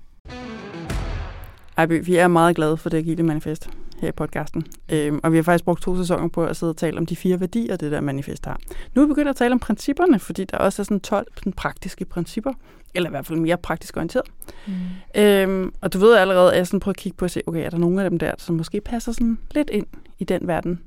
[1.78, 3.70] Ejby, vi er meget glade for det agile manifest
[4.00, 4.64] her i podcasten.
[4.88, 7.16] Øhm, og vi har faktisk brugt to sæsoner på at sidde og tale om de
[7.16, 8.60] fire værdier, det der manifest har.
[8.94, 11.52] Nu er vi begyndt at tale om principperne, fordi der også er sådan 12 sådan
[11.52, 12.52] praktiske principper,
[12.94, 14.26] eller i hvert fald mere praktisk orienteret.
[14.66, 14.72] Mm.
[15.20, 17.64] Øhm, og du ved allerede, at jeg sådan prøver at kigge på at se, okay,
[17.64, 19.86] er der nogle af dem der, som måske passer sådan lidt ind
[20.18, 20.80] i den verden,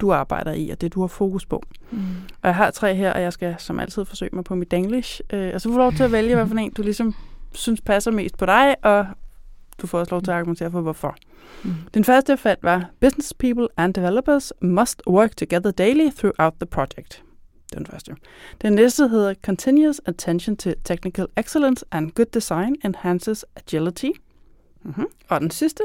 [0.00, 1.62] du arbejder i, og det du har fokus på.
[1.90, 1.98] Mm.
[2.42, 5.20] Og jeg har tre her, og jeg skal som altid forsøge mig på mit English.
[5.32, 7.14] Øh, og så får du lov til at vælge, hvad for en du ligesom
[7.54, 9.06] synes passer mest på dig, og
[9.82, 11.16] du får også lov til at argumentere for, hvorfor.
[11.64, 11.74] Mm.
[11.94, 17.22] Den første fald var, Business people and developers must work together daily throughout the project.
[17.74, 18.16] Den første.
[18.62, 24.10] Den næste hedder Continuous attention to technical excellence and good design enhances agility.
[24.84, 25.06] Mm-hmm.
[25.28, 25.82] Og den sidste,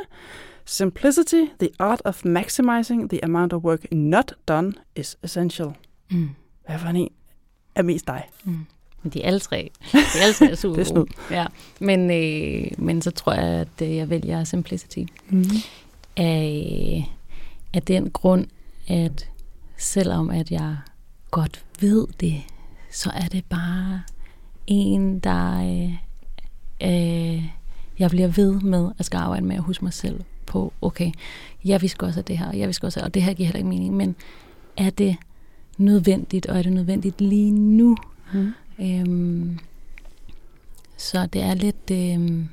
[0.66, 5.74] Simplicity, the art of maximizing the amount of work not done is essential.
[6.12, 6.30] Mm.
[6.66, 7.10] Hvad for en
[7.76, 8.30] er mest dig?
[8.44, 8.66] Mm.
[9.14, 9.72] De er alle tre.
[9.92, 11.10] De er alle tre super det er gode.
[11.32, 11.46] Ja.
[11.80, 15.04] Men, øh, men så tror jeg, at øh, jeg vælger Simplicity.
[15.30, 15.46] Mm.
[16.18, 17.12] Af,
[17.74, 18.46] af den grund,
[18.88, 19.30] at
[19.78, 20.78] selvom at jeg
[21.32, 22.42] godt ved det,
[22.92, 24.02] så er det bare
[24.68, 25.94] en, der øh,
[26.82, 27.44] øh,
[28.00, 31.12] jeg bliver ved med at skal arbejde med at huske mig selv på, okay,
[31.66, 33.58] jeg vil også have det her, jeg vil også have, og det her giver heller
[33.58, 34.16] ikke mening, men
[34.78, 35.16] er det
[35.78, 37.98] nødvendigt, og er det nødvendigt lige nu?
[38.34, 38.54] Mm.
[38.80, 39.60] Øhm,
[40.98, 41.92] så det er lidt...
[41.92, 42.50] Øhm,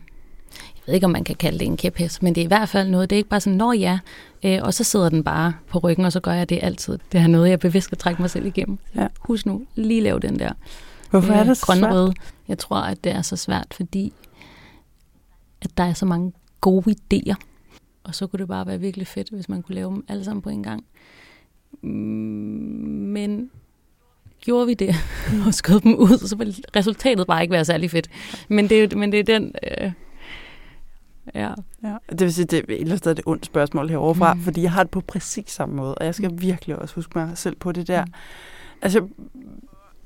[0.76, 2.68] jeg ved ikke, om man kan kalde det en kæphest, men det er i hvert
[2.68, 3.98] fald noget, det er ikke bare sådan, når ja,
[4.44, 6.98] øh, og så sidder den bare på ryggen, og så gør jeg det altid.
[7.12, 8.78] Det er noget, jeg bevidst skal trække mig selv igennem.
[8.94, 9.06] Ja.
[9.20, 10.52] Husk nu, lige lav den der.
[11.10, 12.16] Hvorfor er det så svært?
[12.48, 14.12] Jeg tror, at det er så svært, fordi
[15.62, 17.34] at der er så mange gode idéer.
[18.04, 20.42] Og så kunne det bare være virkelig fedt, hvis man kunne lave dem alle sammen
[20.42, 20.84] på en gang.
[21.82, 23.50] Mm, men
[24.40, 24.94] gjorde vi det
[25.46, 28.10] og skød dem ud, så ville resultatet bare ikke være særlig fedt.
[28.48, 29.54] Men det, men det er den...
[29.80, 29.92] Øh,
[31.34, 31.50] Ja.
[31.82, 31.96] Ja.
[32.10, 34.38] Det vil sige, det er et eller andet sted et ondt spørgsmål heroverfra, Mm.
[34.38, 34.44] mm.
[34.44, 36.42] fordi jeg har det på præcis samme måde, og jeg skal Mm.
[36.42, 38.04] virkelig også huske mig selv på det der.
[38.04, 38.12] Mm.
[38.82, 39.08] Altså, jeg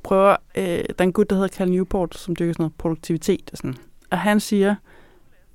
[0.02, 3.48] prøver, øh, der er en gut, der hedder Cal Newport, som dykker sådan noget produktivitet
[3.52, 3.74] og sådan.
[4.10, 4.74] Og han siger,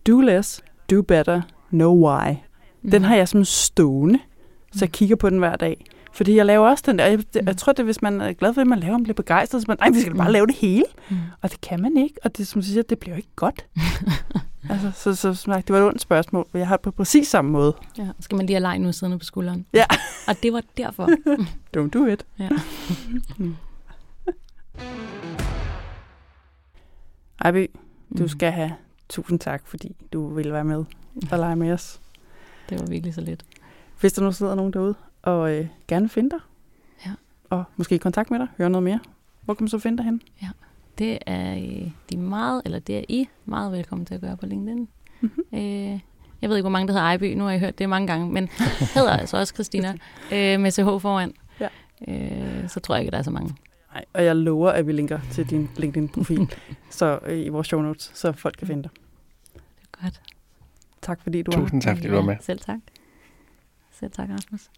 [0.07, 2.31] do less, do better, know why.
[2.81, 2.91] Mm.
[2.91, 4.19] Den har jeg som stående,
[4.71, 5.85] så jeg kigger på den hver dag.
[6.11, 8.61] Fordi jeg laver også den der, jeg, jeg tror, det hvis man er glad for
[8.61, 10.31] det, man laver, man bliver begejstret, så man, nej, vi skal bare Mm.
[10.33, 10.85] lave det hele.
[11.09, 11.17] Mm.
[11.41, 13.65] Og det kan man ikke, og det, som du siger, det bliver ikke godt.
[14.69, 17.27] altså, så, så, sagt, det var et ondt spørgsmål, men jeg har det på præcis
[17.27, 17.75] samme måde.
[17.97, 19.65] Ja, skal man lige have leg nu siddende på skulderen.
[19.73, 19.85] Ja.
[20.27, 21.09] Og det var derfor.
[21.77, 22.25] Don't do it.
[22.39, 22.49] Ja.
[23.37, 23.55] Mm.
[27.41, 27.67] Ejby,
[28.17, 28.27] du Mm.
[28.27, 28.71] skal have
[29.09, 30.85] tusind tak, fordi du ville være med
[31.31, 31.99] og lege med os.
[32.69, 33.45] Det var virkelig så lidt.
[33.99, 36.39] Hvis der nu sidder nogen derude og øh, gerne finde dig,
[37.05, 37.11] Ja.
[37.49, 38.99] og måske i kontakt med dig, høre noget mere,
[39.41, 40.21] hvor kan man så finde dig hen?
[40.97, 44.45] Det er øh, de meget, eller det er I meget velkommen til at gøre på
[44.45, 44.87] LinkedIn.
[45.21, 45.43] Mhm.
[45.53, 45.99] Øh,
[46.41, 47.33] jeg ved ikke, hvor mange der hedder Ejby.
[47.33, 48.47] Nu har jeg hørt det mange gange, men
[48.95, 49.89] hedder altså også Christina
[50.31, 51.33] øh, med CH foran.
[51.59, 51.67] Ja.
[52.07, 53.55] Øh, så tror jeg ikke, der er så mange.
[53.93, 56.53] Nej, og jeg lover, at vi linker til din LinkedIn-profil
[56.89, 58.91] så øh, i vores show notes, så folk kan finde dig.
[59.53, 59.61] Det
[59.93, 60.21] er godt.
[61.01, 61.59] Tak fordi du var.
[61.61, 62.35] Tusind tak, fordi du var med.
[62.41, 62.79] Selv tak.
[63.91, 64.69] Selv tak, Rasmus.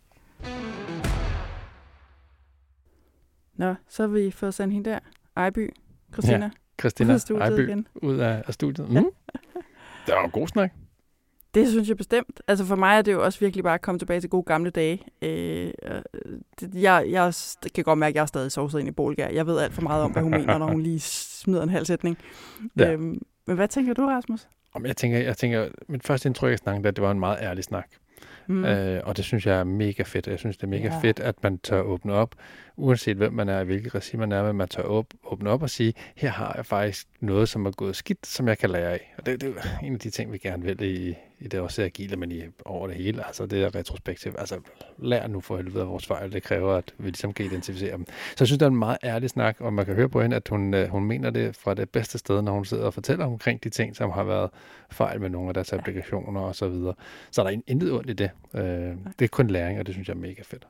[3.53, 4.99] Nå, så har vi fået sendt hende der.
[5.37, 5.69] Ejby,
[6.13, 7.87] Christina, ja, Christina ud af studiet Ejby igen.
[7.95, 8.89] ud af, af studiet.
[8.89, 8.95] Mm.
[10.05, 10.71] Det var en god snak.
[11.53, 12.41] Det synes jeg bestemt.
[12.47, 14.69] Altså for mig er det jo også virkelig bare at komme tilbage til gode gamle
[14.69, 15.01] dage.
[15.21, 16.01] Øh, øh,
[16.59, 17.33] det, jeg, jeg
[17.75, 19.29] kan godt mærke, at jeg er stadig sovset ind i Bolgær.
[19.29, 21.85] Jeg ved alt for meget om, hvad hun mener, når hun lige smider en halv
[21.85, 22.17] sætning.
[22.77, 22.91] Ja.
[22.91, 24.47] Øhm, men hvad tænker du, Rasmus?
[24.73, 27.63] Om jeg tænker, jeg tænker, mit første indtryk af snakken, det var en meget ærlig
[27.63, 27.87] snak.
[28.47, 28.65] Mm.
[28.65, 30.27] Øh, og det synes jeg er mega fedt.
[30.27, 30.99] Jeg synes, det er mega ja.
[31.01, 32.35] fedt, at man tør åbne op,
[32.81, 35.61] uanset hvem man er, og hvilket regi man er, men man tør åb- åbne op
[35.61, 38.91] og sige, her har jeg faktisk noget, som er gået skidt, som jeg kan lære
[38.91, 39.13] af.
[39.17, 41.83] Og det, det er en af de ting, vi gerne vil i, i det også
[41.83, 43.27] agile, men i, over det hele.
[43.27, 44.35] Altså det er retrospektivt.
[44.39, 44.59] Altså
[44.97, 46.31] lær nu for helvede af vores fejl.
[46.31, 48.05] Det kræver, at vi ligesom kan identificere dem.
[48.05, 50.35] Så jeg synes, det er en meget ærlig snak, og man kan høre på hende,
[50.35, 53.25] at hun, øh, hun mener det fra det bedste sted, når hun sidder og fortæller
[53.25, 54.49] omkring de ting, som har været
[54.91, 56.93] fejl med nogle af deres applikationer og så videre.
[57.31, 58.29] Så er der intet ondt i det.
[58.53, 58.63] Øh,
[59.19, 60.67] det er kun læring, og det synes jeg er mega fedt.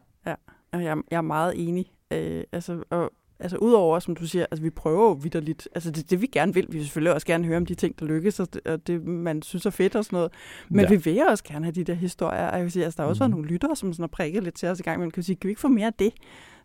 [0.72, 1.92] Og jeg, jeg er meget enig.
[2.12, 5.68] Øh, altså, og, altså udover, som du siger, altså vi prøver vidderligt.
[5.76, 6.68] Altså det, det vi gerne vil.
[6.70, 9.06] Vi vil selvfølgelig også gerne høre om de ting, der lykkes, og det, og det
[9.08, 10.32] man synes er fedt og sådan noget.
[10.70, 10.90] Men Ja.
[10.90, 12.48] vi vil også gerne have de der historier.
[12.48, 13.32] Og jeg vil sige, altså, der har også Mhm.
[13.32, 15.36] været nogle lyttere, som sådan har prikket lidt til os i gang, men kan sige,
[15.36, 16.14] kan vi ikke få mere af det?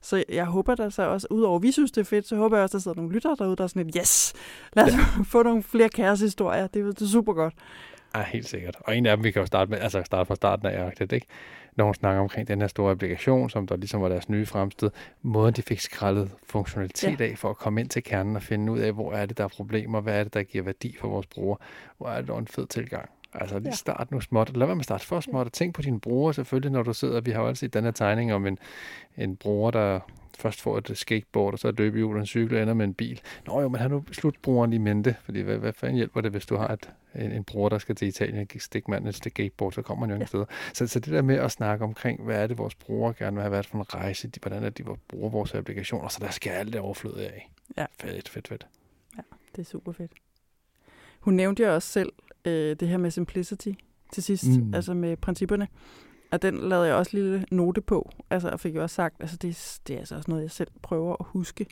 [0.03, 2.57] Så jeg håber der så også, udover at vi synes, det er fedt, så håber
[2.57, 4.33] jeg også, der sidder nogle lyttere derude, der er sådan et, yes,
[4.77, 4.99] lad os ja.
[5.33, 6.67] få nogle flere kærestehistorier.
[6.67, 7.55] Det, det er super godt.
[8.17, 8.77] Ja, helt sikkert.
[8.81, 11.13] Og en af dem, vi kan jo starte med, altså starte fra starten af Arctic,
[11.13, 11.27] ikke?
[11.77, 14.91] Når hun snakker omkring den her store applikation, som der ligesom var deres nye fremstød,
[15.23, 17.25] måden de fik skrællet funktionalitet ja.
[17.25, 19.45] af for at komme ind til kernen og finde ud af, hvor er det, der
[19.45, 21.59] er problemer, hvad er det, der giver værdi for vores brugere,
[21.99, 23.11] hvor er det dog en fed tilgang.
[23.35, 23.75] Altså lige Ja.
[23.75, 24.57] start nu småt.
[24.57, 26.93] Lad være med at starte for småt, og tænk på dine brugere selvfølgelig, når du
[26.93, 27.21] sidder.
[27.21, 28.59] Vi har jo altid den her tegning om en,
[29.17, 30.01] en bruger, der
[30.37, 32.95] først får et skateboard, og så et løbehjul og en cykel, og ender med en
[32.95, 33.21] bil.
[33.47, 36.47] Nå jo, men har nu slutbrugeren i mente, fordi hvad, hvad fanden hjælper det, hvis
[36.47, 39.73] du har et, en, en bruger, der skal til Italien og stikke manden et skateboard,
[39.73, 40.27] så kommer man jo ingen Ja.
[40.27, 40.45] steder.
[40.73, 43.43] Så, så det der med at snakke omkring, hvad er det, vores brugere gerne vil
[43.43, 46.09] have, hvad er det for en rejse, de, hvordan er det, de bruger vores applikationer,
[46.09, 47.51] så der skal alt det overfløde af.
[47.77, 47.87] Ja.
[48.01, 48.67] Fedt, fedt, fedt.
[49.57, 50.13] Det er super fedt.
[51.21, 52.13] Hun nævnte jo også selv
[52.45, 53.71] øh, det her med simplicity
[54.13, 54.75] til sidst, mm.
[54.75, 55.69] altså med principperne.
[56.31, 59.37] Og den lavede jeg også lille note på, altså, og fik jo også sagt, altså
[59.37, 61.67] det, det er altså også noget, jeg selv prøver at huske.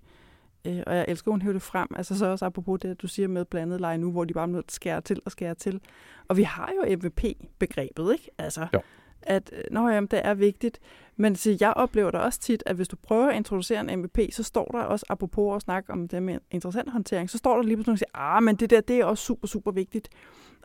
[0.66, 1.88] Øh, og jeg elsker, at hun hæver det frem.
[1.96, 4.72] Altså så også apropos det, du siger med blandet leje nu, hvor de bare nødt
[4.72, 5.80] skære til og skære til.
[6.28, 8.30] Og vi har jo MVP-begrebet, ikke?
[8.38, 8.80] Altså, Jo.
[9.22, 10.80] at øh, nå, jamen, det er vigtigt.
[11.16, 14.18] Men så jeg oplever da også tit, at hvis du prøver at introducere en MVP,
[14.32, 17.62] så står der også, apropos at snakke om det med interessant håndtering, så står der
[17.62, 20.08] lige pludselig og siger, ah, men det der, det er også super, super vigtigt.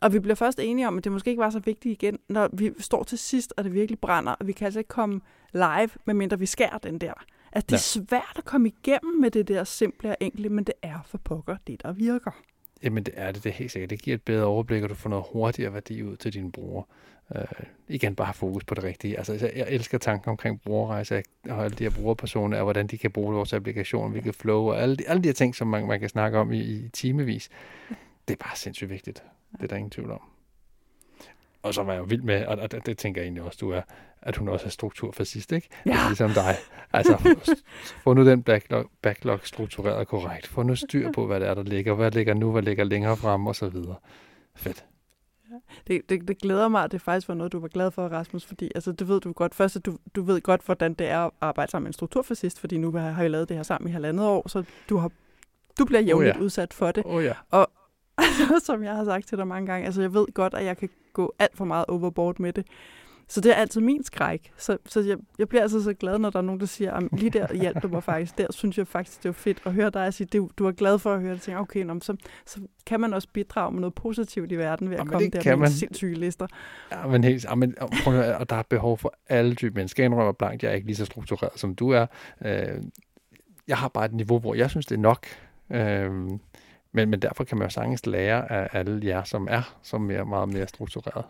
[0.02, 2.50] Og vi bliver først enige om, at det måske ikke var så vigtigt igen, når
[2.54, 5.22] vi står til sidst, og det virkelig brænder, og vi kan altså ikke komme
[5.54, 7.14] live, medmindre vi skærer den der.
[7.52, 10.76] At det er svært at komme igennem med det der simple og enkle, men det
[10.82, 12.32] er for pokker det, der virker.
[12.84, 13.90] Jamen det er det, det er helt sikkert.
[13.90, 16.84] Det giver et bedre overblik, og du får noget hurtigere værdi ud til dine brugere.
[17.36, 17.42] Uh,
[17.88, 19.18] igen, bare fokus på det rigtige.
[19.18, 23.12] Altså, jeg, elsker tanken omkring brugerrejser, har alle de her brugerpersoner, og hvordan de kan
[23.12, 26.00] bruge vores applikation, hvilket flow, og alle de, alle de her ting, som man, man
[26.00, 27.50] kan snakke om i, i timevis.
[28.28, 29.24] Det er bare sindssygt vigtigt.
[29.52, 30.22] Det er der ingen tvivl om.
[31.64, 33.58] Og så var jeg jo vild med, og og det, det tænker jeg egentlig også,
[33.62, 33.82] du er,
[34.22, 35.70] at hun også er struktur for sidst, ikke?
[35.86, 35.98] Ja.
[36.08, 36.56] Ligesom dig.
[36.94, 37.38] Altså,
[38.04, 40.48] få nu den backlog, backlog struktureret korrekt.
[40.48, 41.94] Få nu styr på, hvad det er, der ligger.
[41.94, 43.96] Hvad ligger nu, hvad ligger længere frem, og så videre.
[44.56, 44.86] Fedt.
[45.88, 48.46] Det, det, det glæder mig, at det faktisk var noget, du var glad for, Rasmus,
[48.46, 49.56] fordi altså, det ved du godt.
[49.56, 52.60] Først, at du, du ved godt, hvordan det er at arbejde sammen med en strukturfascist,
[52.60, 55.12] fordi nu har vi lavet det her sammen i halvandet år, så du, har,
[55.80, 56.44] du bliver jævnligt oh, ja.
[56.44, 57.04] udsat for det.
[57.06, 57.34] Oh, ja.
[58.66, 60.90] som jeg har sagt til dig mange gange, altså jeg ved godt, at jeg kan
[61.14, 62.66] gå alt for meget overboard med det.
[63.30, 64.52] Så det er altid min skræk.
[64.58, 67.04] Så, så jeg, jeg bliver altid så glad, når der er nogen, der siger, at
[67.12, 68.38] lige der hjalp du mig faktisk.
[68.38, 71.00] Der synes jeg faktisk, det var fedt at høre dig sige, det, du er glad
[71.00, 71.42] for at høre det.
[71.42, 72.16] Tænker, okay, nå, så,
[72.46, 75.34] så kan man også bidrage med noget positivt i verden ved at Jamen, komme det
[75.34, 76.48] der kan med sindssyge lister.
[76.92, 79.80] Ja, men helt, ja, men, og prøv, at og der er behov for alle typer
[79.80, 80.04] mennesker.
[80.04, 82.06] Jeg indrømmer blankt, jeg er ikke lige så struktureret, som du er.
[82.46, 82.84] Øh,
[83.68, 85.26] jeg har bare et niveau, hvor jeg synes, det er nok.
[85.72, 86.12] Øh,
[86.92, 90.26] men, men derfor kan man jo sagtens lære af alle jer, som er som mere,
[90.26, 91.26] meget mere struktureret.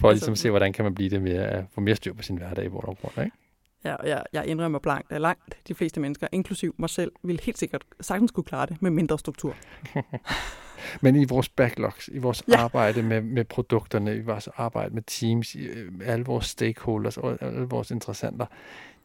[0.00, 2.22] For at Altså, ligesom se, hvordan kan man blive det mere, få mere styr på
[2.22, 3.36] sin hverdag i bund og grund, ikke?
[3.84, 7.40] Ja, og jeg, jeg indrømmer blankt, at langt de fleste mennesker, inklusiv mig selv, vil
[7.42, 9.54] helt sikkert sagtens kunne klare det med mindre struktur.
[11.02, 12.52] Men i vores backlogs, i vores Ja.
[12.52, 12.64] ja.
[12.64, 17.38] arbejde med, med produkterne, i vores arbejde med teams, i øh, alle vores stakeholders og
[17.42, 18.46] alle vores interessenter,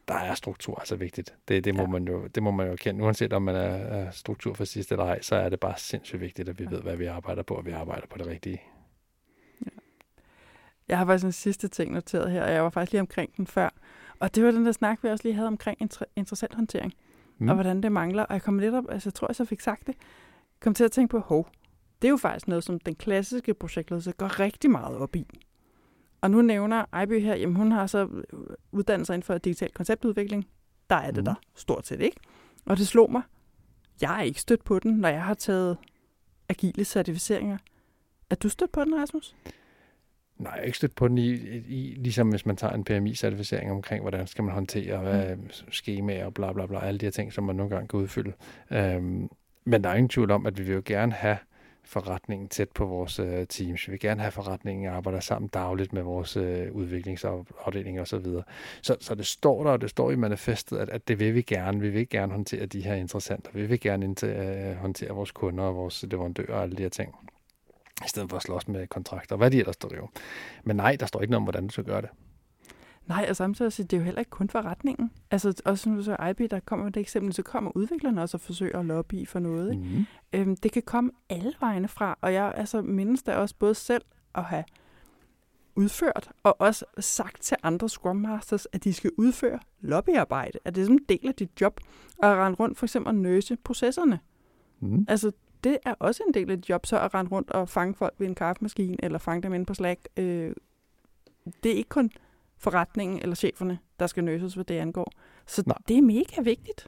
[0.08, 1.34] der er struktur altså vigtigt.
[1.48, 1.86] Det, det, må, Ja.
[1.88, 3.04] man jo, det må man jo kende.
[3.04, 6.20] Uanset om man er, er struktur for sidst eller ej, så er det bare sindssygt
[6.20, 8.62] vigtigt, at vi ved, hvad vi arbejder på, og vi arbejder på det rigtige.
[10.88, 13.46] Jeg har faktisk en sidste ting noteret her, og jeg var faktisk lige omkring den
[13.46, 13.68] før.
[14.18, 16.94] Og det var den der snak, vi også lige havde omkring inter- interessant håndtering,
[17.38, 17.48] mm.
[17.48, 18.22] og hvordan det mangler.
[18.22, 19.94] Og jeg kom lidt op, altså jeg tror, jeg så fik sagt det,
[20.60, 21.48] kom til at tænke på, hov,
[22.02, 25.26] det er jo faktisk noget, som den klassiske projektledelse går rigtig meget op i.
[26.20, 28.08] Og nu nævner Ejby her, jamen hun har så
[28.72, 30.46] uddannet sig inden for digital konceptudvikling.
[30.90, 31.24] Der er det Mhm.
[31.24, 32.16] der stort set ikke.
[32.66, 33.22] Og det slog mig,
[34.00, 35.76] jeg er ikke stødt på den, når jeg har taget
[36.48, 37.58] agile certificeringer.
[38.30, 39.34] Er du stødt på den, Rasmus?
[40.38, 43.70] Nej, jeg er ikke stødt på den i, i, ligesom hvis man tager en PMI-certificering
[43.70, 45.36] omkring, hvordan skal man håndtere hvad,
[45.70, 48.32] skemaer og bla bla bla, alle de her ting, som man nogle gange kan udfylde.
[48.70, 49.28] Øhm,
[49.64, 51.38] men der er ingen tvivl om, at vi vil jo gerne have
[51.88, 53.86] forretningen tæt på vores øh, teams.
[53.86, 58.24] Vi vil gerne have forretningen arbejder sammen dagligt med vores øh, udviklingsafdeling osv.
[58.24, 58.42] Så,
[58.82, 61.42] så, så det står der, og det står i manifestet, at, at det vil vi
[61.42, 61.80] gerne.
[61.80, 63.50] Vi vil gerne håndtere de her interessenter.
[63.54, 66.90] Vi vil gerne indtil, øh, håndtere vores kunder og vores leverandører og alle de her
[66.90, 67.14] ting
[68.04, 70.08] i stedet for at slås med kontrakter, hvad de ellers jo?
[70.64, 72.10] Men nej, der står ikke noget om, hvordan du skal gøre det.
[73.08, 75.10] Nej, og samtidig så det er jo heller ikke kun forretningen.
[75.30, 78.78] Altså også du så IB, der kommer det eksempel, så kommer udviklerne også og forsøger
[78.78, 79.72] at lobby for noget.
[79.72, 79.84] Ikke?
[79.84, 80.06] Mm.
[80.32, 84.02] Øhm, det kan komme alle vegne fra, og jeg altså, mindes da også både selv
[84.34, 84.64] at have
[85.76, 90.58] udført, og også sagt til andre Scrum Masters, at de skal udføre lobbyarbejde.
[90.64, 91.80] At det er sådan en del af dit job,
[92.22, 94.20] at rende rundt for eksempel og nøse processerne.
[94.80, 95.04] Mm.
[95.08, 95.32] Altså,
[95.64, 98.14] det er også en del af dit job, så at rende rundt og fange folk
[98.18, 100.08] ved en kaffemaskine, eller fange dem inde på Slack.
[100.16, 100.52] Øh,
[101.62, 102.10] det er ikke kun
[102.58, 105.12] forretningen eller cheferne, der skal nøses, hvad det angår.
[105.46, 105.76] Så Nej.
[105.88, 106.86] det er mega vigtigt.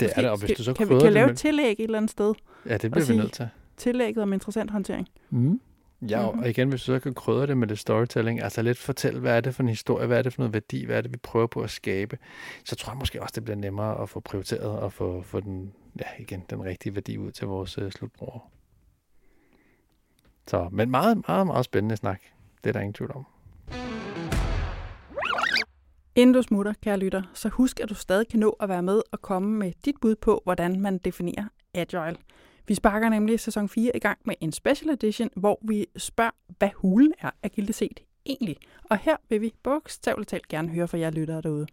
[0.00, 1.32] Det er det, og hvis du så kan, vi, kan det lave med...
[1.34, 2.34] et tillæg et eller andet sted.
[2.66, 3.48] Ja, det bliver vi nødt til.
[3.76, 5.08] Tillægget om interessant håndtering.
[5.30, 5.60] Mm.
[6.08, 6.38] Ja, Mhm.
[6.38, 9.36] og igen, hvis du så kan krydre det med lidt storytelling, altså lidt fortælle, hvad
[9.36, 11.16] er det for en historie, hvad er det for noget værdi, hvad er det, vi
[11.16, 12.18] prøver på at skabe,
[12.64, 15.72] så tror jeg måske også, det bliver nemmere at få prioriteret og få, få den,
[15.98, 18.40] ja, igen, den rigtige værdi ud til vores uh, slutbrugere.
[20.46, 22.20] Så, men meget, meget, meget spændende snak.
[22.64, 23.26] Det er der ingen tvivl om.
[26.18, 29.02] Inden du smutter, kære lytter, så husk, at du stadig kan nå at være med
[29.12, 31.44] og komme med dit bud på, hvordan man definerer
[31.74, 32.16] agile.
[32.66, 36.68] Vi sparker nemlig sæson 4 i gang med en special edition, hvor vi spørger, hvad
[36.76, 38.56] hulen er agilitet egentlig.
[38.90, 41.66] Og her vil vi bogstaveligt talt gerne høre fra jer lyttere derude.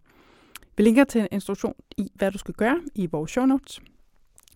[0.76, 3.80] Vi linker til en instruktion i, hvad du skal gøre i vores show notes.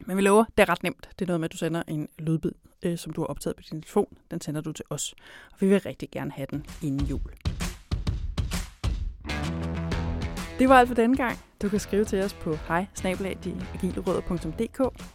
[0.07, 1.09] Men vi lover, det er ret nemt.
[1.18, 3.62] Det er noget med, at du sender en lydbid, øh, som du har optaget på
[3.70, 4.16] din telefon.
[4.30, 5.14] Den sender du til os.
[5.53, 7.30] Og vi vil rigtig gerne have den inden jul.
[10.61, 11.38] Det var alt for denne gang.
[11.62, 12.86] Du kan skrive til os på hej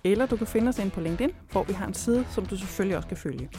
[0.04, 2.58] eller du kan finde os inde på LinkedIn, hvor vi har en side, som du
[2.58, 3.50] selvfølgelig også kan følge.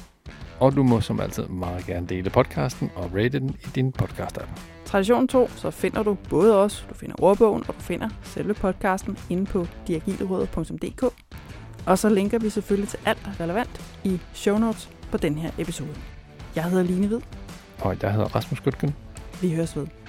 [0.60, 4.60] Og du må som altid meget gerne dele podcasten og rate den i din podcast-app.
[4.84, 9.18] Tradition 2, så finder du både os, du finder ordbogen, og du finder selve podcasten
[9.30, 11.04] inde på diagilerødder.dk.
[11.86, 15.94] Og så linker vi selvfølgelig til alt relevant i show notes på den her episode.
[16.56, 17.20] Jeg hedder Line Hvid.
[17.80, 18.94] Og jeg hedder Rasmus Gutken.
[19.42, 20.05] Vi høres ved.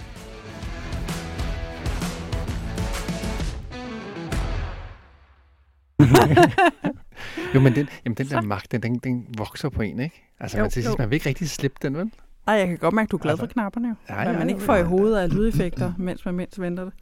[7.56, 10.34] jo, men den, jamen, den der magt, den, den, den vokser på en, ikke?
[10.40, 10.96] Altså, Jo, man, til sidst, jo.
[11.00, 12.12] man vil ikke rigtig slippe den, vel?
[12.48, 13.96] Ej, jeg kan godt mærke, at du er glad for Altså, knapperne jo.
[14.10, 16.94] Ja, Hvad ja, man ikke får i hovedet af lydeffekter, mens man mindst venter det.